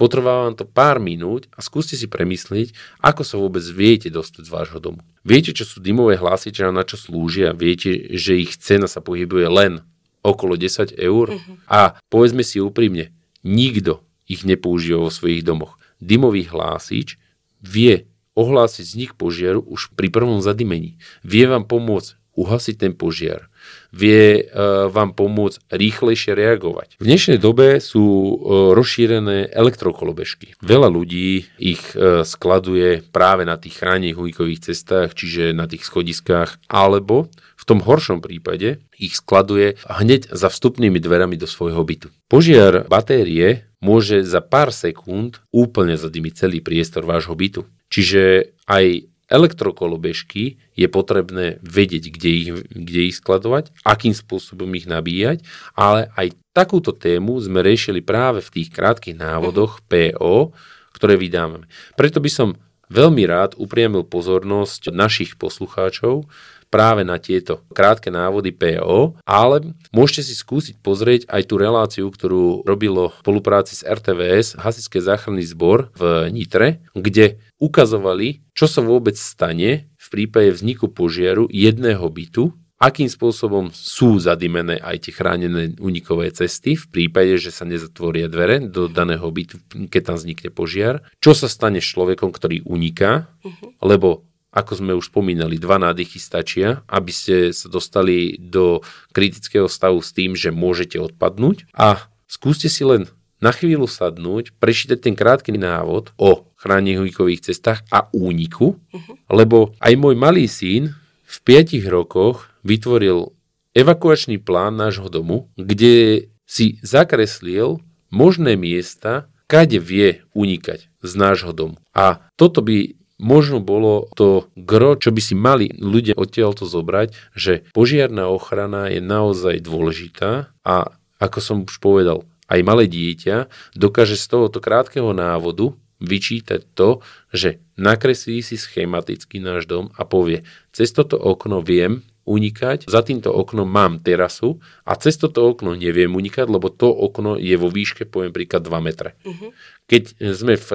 potrvá 0.00 0.48
vám 0.48 0.56
to 0.56 0.64
pár 0.64 1.04
minút 1.04 1.52
a 1.52 1.60
skúste 1.60 2.00
si 2.00 2.08
premyslieť, 2.08 2.72
ako 3.04 3.28
sa 3.28 3.36
vôbec 3.36 3.60
viete 3.60 4.08
dostať 4.08 4.48
z 4.48 4.54
vášho 4.56 4.80
domu. 4.80 5.04
Viete, 5.20 5.52
čo 5.52 5.68
sú 5.68 5.84
dymové 5.84 6.16
hlásiče 6.16 6.64
a 6.64 6.72
na 6.72 6.80
čo 6.80 6.96
slúžia, 6.96 7.52
viete, 7.52 7.92
že 8.16 8.40
ich 8.40 8.56
cena 8.56 8.88
sa 8.88 9.04
pohybuje 9.04 9.52
len 9.52 9.84
okolo 10.22 10.54
10 10.54 10.94
eur 10.96 11.26
uh-huh. 11.34 11.54
a 11.66 11.98
povedzme 12.06 12.46
si 12.46 12.62
úprimne, 12.62 13.10
nikto 13.42 14.06
ich 14.30 14.46
nepoužíva 14.46 15.06
vo 15.06 15.10
svojich 15.10 15.42
domoch. 15.42 15.76
Dymový 15.98 16.46
hlásič 16.46 17.18
vie 17.62 18.06
ohlásiť 18.32 18.84
vznik 18.86 19.12
požiaru 19.18 19.60
už 19.62 19.92
pri 19.92 20.08
prvom 20.08 20.40
zadimení. 20.40 20.96
Vie 21.20 21.44
vám 21.44 21.68
pomôcť 21.68 22.16
uhasiť 22.32 22.76
ten 22.80 22.92
požiar. 22.96 23.52
Vie 23.92 24.48
uh, 24.48 24.88
vám 24.88 25.12
pomôcť 25.12 25.68
rýchlejšie 25.68 26.32
reagovať. 26.32 26.96
V 26.96 27.04
dnešnej 27.04 27.36
dobe 27.36 27.76
sú 27.76 28.00
uh, 28.02 28.34
rozšírené 28.72 29.52
elektrokolobežky. 29.52 30.56
Veľa 30.64 30.88
ľudí 30.88 31.44
ich 31.60 31.84
uh, 31.92 32.24
skladuje 32.24 33.04
práve 33.12 33.44
na 33.44 33.60
tých 33.60 33.84
chránených 33.84 34.16
uhlíkových 34.16 34.72
cestách, 34.72 35.12
čiže 35.12 35.52
na 35.52 35.68
tých 35.68 35.84
schodiskách, 35.84 36.56
alebo 36.72 37.28
v 37.62 37.64
tom 37.70 37.78
horšom 37.78 38.18
prípade 38.18 38.82
ich 38.98 39.14
skladuje 39.14 39.78
hneď 39.86 40.26
za 40.34 40.50
vstupnými 40.50 40.98
dverami 40.98 41.38
do 41.38 41.46
svojho 41.46 41.86
bytu. 41.86 42.10
Požiar 42.26 42.90
batérie 42.90 43.70
môže 43.78 44.26
za 44.26 44.42
pár 44.42 44.74
sekúnd 44.74 45.38
úplne 45.54 45.94
zadymiť 45.94 46.32
celý 46.42 46.58
priestor 46.58 47.06
vášho 47.06 47.38
bytu. 47.38 47.62
Čiže 47.86 48.50
aj 48.66 49.06
elektrokolobežky 49.30 50.58
je 50.74 50.88
potrebné 50.90 51.62
vedieť, 51.62 52.04
kde 52.10 52.30
ich, 52.34 52.50
kde 52.68 53.00
ich 53.08 53.16
skladovať, 53.16 53.70
akým 53.86 54.12
spôsobom 54.12 54.68
ich 54.74 54.90
nabíjať, 54.90 55.46
ale 55.78 56.10
aj 56.18 56.34
takúto 56.52 56.90
tému 56.92 57.38
sme 57.38 57.64
riešili 57.64 58.02
práve 58.04 58.44
v 58.44 58.60
tých 58.60 58.68
krátkých 58.74 59.16
návodoch 59.16 59.80
PO, 59.86 60.52
ktoré 60.92 61.14
vydávame. 61.16 61.70
Preto 61.96 62.20
by 62.20 62.28
som 62.28 62.48
veľmi 62.92 63.24
rád 63.24 63.56
upriamil 63.56 64.04
pozornosť 64.04 64.92
našich 64.92 65.40
poslucháčov 65.40 66.28
práve 66.72 67.04
na 67.04 67.20
tieto 67.20 67.60
krátke 67.76 68.08
návody 68.08 68.48
PO, 68.48 69.20
ale 69.28 69.76
môžete 69.92 70.32
si 70.32 70.34
skúsiť 70.40 70.80
pozrieť 70.80 71.28
aj 71.28 71.42
tú 71.44 71.60
reláciu, 71.60 72.08
ktorú 72.08 72.64
robilo 72.64 73.12
v 73.12 73.20
spolupráci 73.20 73.76
s 73.76 73.84
RTVS 73.84 74.56
Hasičské 74.56 75.04
záchranný 75.04 75.44
zbor 75.44 75.92
v 75.92 76.32
Nitre, 76.32 76.80
kde 76.96 77.36
ukazovali, 77.60 78.40
čo 78.56 78.64
sa 78.64 78.80
vôbec 78.80 79.20
stane 79.20 79.92
v 80.00 80.06
prípade 80.08 80.56
vzniku 80.56 80.88
požiaru 80.88 81.46
jedného 81.52 82.08
bytu, 82.08 82.56
akým 82.82 83.06
spôsobom 83.06 83.70
sú 83.70 84.18
zadimené 84.18 84.82
aj 84.82 85.06
tie 85.06 85.12
chránené 85.14 85.78
unikové 85.78 86.34
cesty 86.34 86.74
v 86.74 86.86
prípade, 86.90 87.38
že 87.38 87.54
sa 87.54 87.62
nezatvoria 87.62 88.26
dvere 88.26 88.58
do 88.58 88.90
daného 88.90 89.22
bytu, 89.30 89.62
keď 89.86 90.02
tam 90.02 90.16
vznikne 90.18 90.50
požiar. 90.50 91.06
Čo 91.22 91.38
sa 91.38 91.46
stane 91.46 91.78
s 91.78 91.86
človekom, 91.86 92.34
ktorý 92.34 92.66
uniká, 92.66 93.30
uh-huh. 93.46 93.78
lebo 93.86 94.26
ako 94.52 94.72
sme 94.78 94.92
už 94.92 95.08
spomínali, 95.08 95.56
dva 95.56 95.80
nádychy 95.80 96.20
stačia, 96.20 96.84
aby 96.86 97.08
ste 97.08 97.56
sa 97.56 97.72
dostali 97.72 98.36
do 98.36 98.84
kritického 99.16 99.66
stavu 99.66 100.04
s 100.04 100.12
tým, 100.12 100.36
že 100.36 100.52
môžete 100.52 101.00
odpadnúť. 101.00 101.72
A 101.72 102.04
skúste 102.28 102.68
si 102.68 102.84
len 102.84 103.08
na 103.42 103.50
chvíľu 103.50 103.90
sadnúť, 103.90 104.54
prečítať 104.62 105.02
ten 105.02 105.18
krátky 105.18 105.50
návod 105.58 106.14
o 106.14 106.46
chránených 106.54 107.42
cestách 107.42 107.82
a 107.90 108.06
úniku, 108.14 108.78
uh-huh. 108.78 109.18
lebo 109.26 109.74
aj 109.82 109.92
môj 109.98 110.14
malý 110.14 110.46
syn 110.46 110.94
v 111.26 111.36
5 111.42 111.82
rokoch 111.90 112.52
vytvoril 112.62 113.34
evakuačný 113.74 114.38
plán 114.38 114.78
nášho 114.78 115.10
domu, 115.10 115.50
kde 115.58 116.28
si 116.46 116.78
zakreslil 116.86 117.82
možné 118.14 118.54
miesta, 118.54 119.26
kade 119.50 119.82
vie 119.82 120.22
unikať 120.36 120.86
z 121.02 121.12
nášho 121.18 121.50
domu. 121.50 121.80
A 121.96 122.22
toto 122.38 122.62
by 122.62 123.01
možno 123.22 123.62
bolo 123.62 124.10
to 124.18 124.50
gro, 124.58 124.98
čo 124.98 125.14
by 125.14 125.22
si 125.22 125.38
mali 125.38 125.70
ľudia 125.78 126.18
odtiaľto 126.18 126.66
zobrať, 126.66 127.14
že 127.38 127.62
požiarná 127.70 128.26
ochrana 128.26 128.90
je 128.90 128.98
naozaj 128.98 129.62
dôležitá 129.62 130.50
a 130.66 130.90
ako 131.22 131.38
som 131.38 131.56
už 131.62 131.78
povedal, 131.78 132.26
aj 132.50 132.60
malé 132.66 132.90
dieťa 132.90 133.46
dokáže 133.78 134.18
z 134.18 134.26
tohoto 134.26 134.58
krátkeho 134.58 135.14
návodu 135.14 135.72
vyčítať 136.02 136.66
to, 136.74 136.98
že 137.30 137.62
nakreslí 137.78 138.42
si 138.42 138.58
schematicky 138.58 139.38
náš 139.38 139.70
dom 139.70 139.94
a 139.94 140.02
povie, 140.02 140.42
cez 140.74 140.90
toto 140.90 141.14
okno 141.14 141.62
viem 141.62 142.02
unikať, 142.26 142.86
za 142.86 143.02
týmto 143.02 143.34
oknom 143.34 143.66
mám 143.66 143.98
terasu 143.98 144.62
a 144.86 144.94
cez 144.94 145.18
toto 145.18 145.42
okno 145.42 145.74
neviem 145.74 146.10
unikať, 146.10 146.46
lebo 146.46 146.70
to 146.70 146.90
okno 146.90 147.34
je 147.38 147.54
vo 147.58 147.66
výške, 147.66 148.06
poviem 148.06 148.30
príklad, 148.34 148.62
2 148.62 148.78
metre. 148.78 149.18
Uh-huh. 149.26 149.50
Keď 149.90 150.02
sme 150.34 150.54
v 150.54 150.68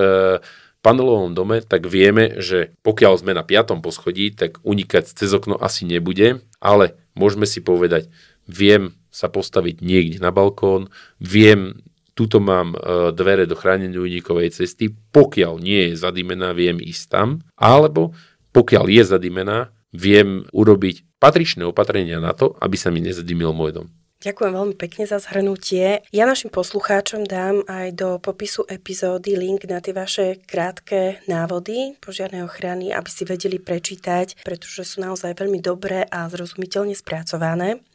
panelovom 0.87 1.35
dome, 1.35 1.59
tak 1.59 1.83
vieme, 1.83 2.39
že 2.39 2.71
pokiaľ 2.87 3.19
sme 3.19 3.35
na 3.35 3.43
piatom 3.43 3.83
poschodí, 3.83 4.31
tak 4.31 4.63
unikať 4.63 5.11
cez 5.11 5.35
okno 5.35 5.59
asi 5.59 5.83
nebude, 5.83 6.39
ale 6.63 6.95
môžeme 7.11 7.43
si 7.43 7.59
povedať, 7.59 8.07
viem 8.47 8.95
sa 9.11 9.27
postaviť 9.27 9.83
niekde 9.83 10.23
na 10.23 10.31
balkón, 10.31 10.87
viem, 11.19 11.83
tuto 12.15 12.39
mám 12.39 12.71
e, 12.71 13.11
dvere 13.11 13.43
do 13.43 13.59
chránenej 13.59 13.99
unikovej 13.99 14.55
cesty, 14.55 14.95
pokiaľ 15.11 15.59
nie 15.59 15.91
je 15.91 15.99
zadimená, 15.99 16.55
viem 16.55 16.79
ísť 16.79 17.03
tam, 17.11 17.43
alebo 17.59 18.15
pokiaľ 18.55 18.87
je 18.87 19.03
zadimená, 19.03 19.75
viem 19.91 20.47
urobiť 20.55 21.19
patričné 21.19 21.67
opatrenia 21.67 22.23
na 22.23 22.31
to, 22.31 22.55
aby 22.63 22.79
sa 22.79 22.95
mi 22.95 23.03
nezadimil 23.03 23.51
môj 23.51 23.83
dom. 23.83 23.87
Ďakujem 24.17 24.49
veľmi 24.49 24.75
pekne 24.81 25.05
za 25.05 25.21
zhrnutie. 25.21 26.01
Ja 26.09 26.25
našim 26.25 26.49
poslucháčom 26.49 27.29
dám 27.29 27.61
aj 27.69 27.93
do 27.93 28.09
popisu 28.17 28.65
epizódy 28.65 29.37
link 29.37 29.69
na 29.69 29.77
tie 29.77 29.93
vaše 29.93 30.41
krátke 30.49 31.21
návody 31.29 31.93
požiarnej 32.01 32.41
ochrany, 32.41 32.89
aby 32.89 33.09
si 33.13 33.29
vedeli 33.29 33.61
prečítať, 33.61 34.41
pretože 34.41 34.89
sú 34.89 35.05
naozaj 35.05 35.37
veľmi 35.37 35.61
dobré 35.61 36.01
a 36.09 36.25
zrozumiteľne 36.33 36.97
spracované. 36.97 37.85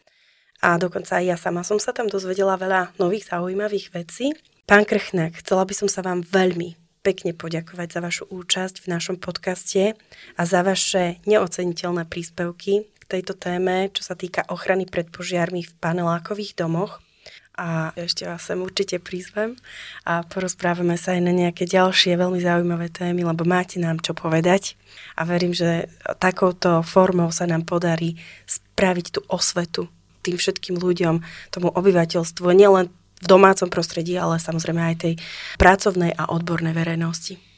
A 0.62 0.78
dokonca 0.78 1.18
aj 1.18 1.24
ja 1.26 1.34
sama 1.34 1.66
som 1.66 1.82
sa 1.82 1.90
tam 1.90 2.06
dozvedela 2.06 2.54
veľa 2.54 2.94
nových 3.02 3.26
zaujímavých 3.26 3.90
vecí. 3.90 4.30
Pán 4.62 4.86
Krchnak, 4.86 5.42
chcela 5.42 5.66
by 5.66 5.74
som 5.74 5.90
sa 5.90 6.06
vám 6.06 6.22
veľmi 6.22 6.78
pekne 7.02 7.34
poďakovať 7.34 7.98
za 7.98 8.00
vašu 8.00 8.24
účasť 8.30 8.86
v 8.86 8.90
našom 8.94 9.18
podcaste 9.18 9.98
a 10.38 10.42
za 10.46 10.62
vaše 10.62 11.18
neoceniteľné 11.26 12.06
príspevky 12.06 12.91
tejto 13.12 13.36
téme, 13.36 13.92
čo 13.92 14.00
sa 14.00 14.16
týka 14.16 14.48
ochrany 14.48 14.88
pred 14.88 15.12
požiarmi 15.12 15.68
v 15.68 15.72
panelákových 15.76 16.56
domoch. 16.56 17.04
A 17.52 17.92
ešte 18.00 18.24
vás 18.24 18.40
sem 18.48 18.56
určite 18.56 18.96
prizvem 18.96 19.60
a 20.08 20.24
porozprávame 20.24 20.96
sa 20.96 21.12
aj 21.12 21.20
na 21.20 21.36
nejaké 21.36 21.68
ďalšie 21.68 22.16
veľmi 22.16 22.40
zaujímavé 22.40 22.88
témy, 22.88 23.28
lebo 23.28 23.44
máte 23.44 23.76
nám 23.76 24.00
čo 24.00 24.16
povedať. 24.16 24.80
A 25.20 25.28
verím, 25.28 25.52
že 25.52 25.92
takouto 26.16 26.80
formou 26.80 27.28
sa 27.28 27.44
nám 27.44 27.68
podarí 27.68 28.16
spraviť 28.48 29.06
tú 29.12 29.20
osvetu 29.28 29.92
tým 30.22 30.38
všetkým 30.38 30.78
ľuďom, 30.78 31.20
tomu 31.52 31.68
obyvateľstvu, 31.68 32.46
nielen 32.54 32.88
v 33.22 33.26
domácom 33.26 33.68
prostredí, 33.68 34.16
ale 34.16 34.38
samozrejme 34.38 34.80
aj 34.80 34.96
tej 34.98 35.14
pracovnej 35.58 36.14
a 36.14 36.30
odbornej 36.30 36.72
verejnosti. 36.72 37.51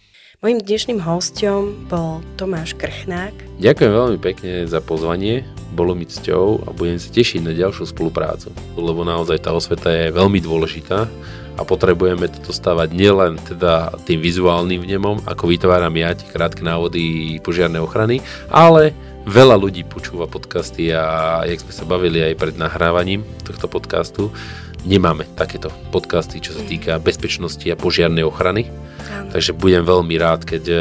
Mojím 0.45 0.61
dnešným 0.61 1.01
hostom 1.01 1.89
bol 1.89 2.21
Tomáš 2.37 2.77
Krchnák. 2.77 3.33
Ďakujem 3.65 3.93
veľmi 3.97 4.19
pekne 4.21 4.69
za 4.69 4.85
pozvanie, 4.85 5.41
bolo 5.73 5.97
mi 5.97 6.05
cťou 6.05 6.69
a 6.69 6.77
budem 6.77 7.01
sa 7.01 7.09
tešiť 7.09 7.49
na 7.49 7.57
ďalšiu 7.57 7.89
spoluprácu, 7.89 8.53
lebo 8.77 9.09
naozaj 9.09 9.41
tá 9.41 9.57
osveta 9.57 9.89
je 9.89 10.13
veľmi 10.13 10.45
dôležitá 10.45 11.09
a 11.57 11.61
potrebujeme 11.65 12.29
to 12.29 12.53
stávať 12.53 12.93
nielen 12.93 13.41
teda 13.41 13.97
tým 14.05 14.21
vizuálnym 14.21 14.85
vnemom, 14.85 15.25
ako 15.25 15.49
vytváram 15.49 15.97
ja 15.97 16.13
tie 16.13 16.29
krátke 16.29 16.61
návody 16.61 17.41
požiarnej 17.41 17.81
ochrany, 17.81 18.21
ale 18.53 18.93
veľa 19.25 19.57
ľudí 19.57 19.89
počúva 19.89 20.29
podcasty 20.29 20.93
a 20.93 21.41
jak 21.49 21.65
sme 21.65 21.73
sa 21.73 21.89
bavili 21.89 22.21
aj 22.21 22.37
pred 22.37 22.61
nahrávaním 22.61 23.25
tohto 23.49 23.65
podcastu, 23.65 24.29
nemáme 24.85 25.25
takéto 25.35 25.73
podcasty, 25.91 26.41
čo 26.41 26.53
sa 26.55 26.63
týka 26.65 27.01
bezpečnosti 27.01 27.65
a 27.69 27.77
požiarnej 27.77 28.25
ochrany. 28.25 28.69
Takže 29.33 29.57
budem 29.57 29.83
veľmi 29.83 30.15
rád, 30.17 30.47
keď 30.47 30.63
e, 30.71 30.77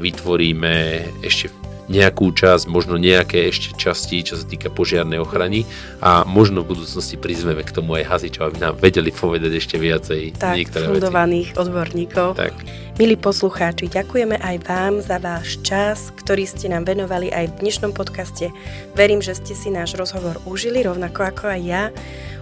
vytvoríme 0.00 0.74
ešte 1.20 1.52
nejakú 1.88 2.36
časť, 2.36 2.68
možno 2.68 3.00
nejaké 3.00 3.48
ešte 3.48 3.72
časti, 3.74 4.20
čo 4.20 4.36
sa 4.36 4.44
týka 4.44 4.68
požiarnej 4.68 5.24
ochrany 5.24 5.64
a 6.04 6.22
možno 6.28 6.60
v 6.60 6.76
budúcnosti 6.76 7.16
prizveme 7.16 7.64
k 7.64 7.72
tomu 7.72 7.96
aj 7.96 8.04
hasičov, 8.12 8.52
aby 8.52 8.56
nám 8.60 8.74
vedeli 8.76 9.08
povedať 9.08 9.52
ešte 9.56 9.80
viacej 9.80 10.36
tak, 10.36 10.60
niektoré 10.60 10.84
fundovaných 10.84 11.48
veci. 11.56 11.60
odborníkov. 11.64 12.28
Tak. 12.36 12.54
Milí 12.98 13.14
poslucháči, 13.14 13.86
ďakujeme 13.86 14.42
aj 14.42 14.56
vám 14.66 14.98
za 14.98 15.22
váš 15.22 15.62
čas, 15.62 16.10
ktorý 16.18 16.42
ste 16.50 16.66
nám 16.66 16.82
venovali 16.82 17.30
aj 17.30 17.54
v 17.54 17.58
dnešnom 17.62 17.94
podcaste. 17.94 18.50
Verím, 18.98 19.22
že 19.22 19.38
ste 19.38 19.54
si 19.54 19.70
náš 19.70 19.94
rozhovor 19.94 20.42
užili, 20.42 20.82
rovnako 20.82 21.30
ako 21.30 21.44
aj 21.46 21.60
ja. 21.62 21.82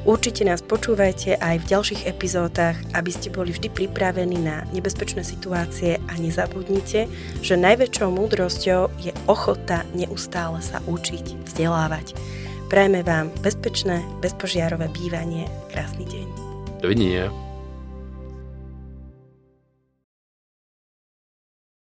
Určite 0.09 0.49
nás 0.49 0.65
počúvajte 0.65 1.37
aj 1.37 1.61
v 1.61 1.69
ďalších 1.77 2.09
epizódach, 2.09 2.81
aby 2.97 3.13
ste 3.13 3.29
boli 3.29 3.53
vždy 3.53 3.69
pripravení 3.69 4.41
na 4.41 4.65
nebezpečné 4.73 5.29
situácie 5.29 6.01
a 6.01 6.13
nezabudnite, 6.17 7.05
že 7.45 7.55
najväčšou 7.61 8.09
múdrosťou 8.17 8.97
je 8.97 9.13
ochota 9.29 9.85
neustále 9.93 10.65
sa 10.65 10.81
učiť, 10.89 11.53
vzdelávať. 11.53 12.17
Prajme 12.73 13.05
vám 13.05 13.29
bezpečné, 13.45 14.01
bezpožiarové 14.25 14.89
bývanie. 14.89 15.53
Krásny 15.69 16.09
deň. 16.09 16.27
Dovidenia. 16.81 17.46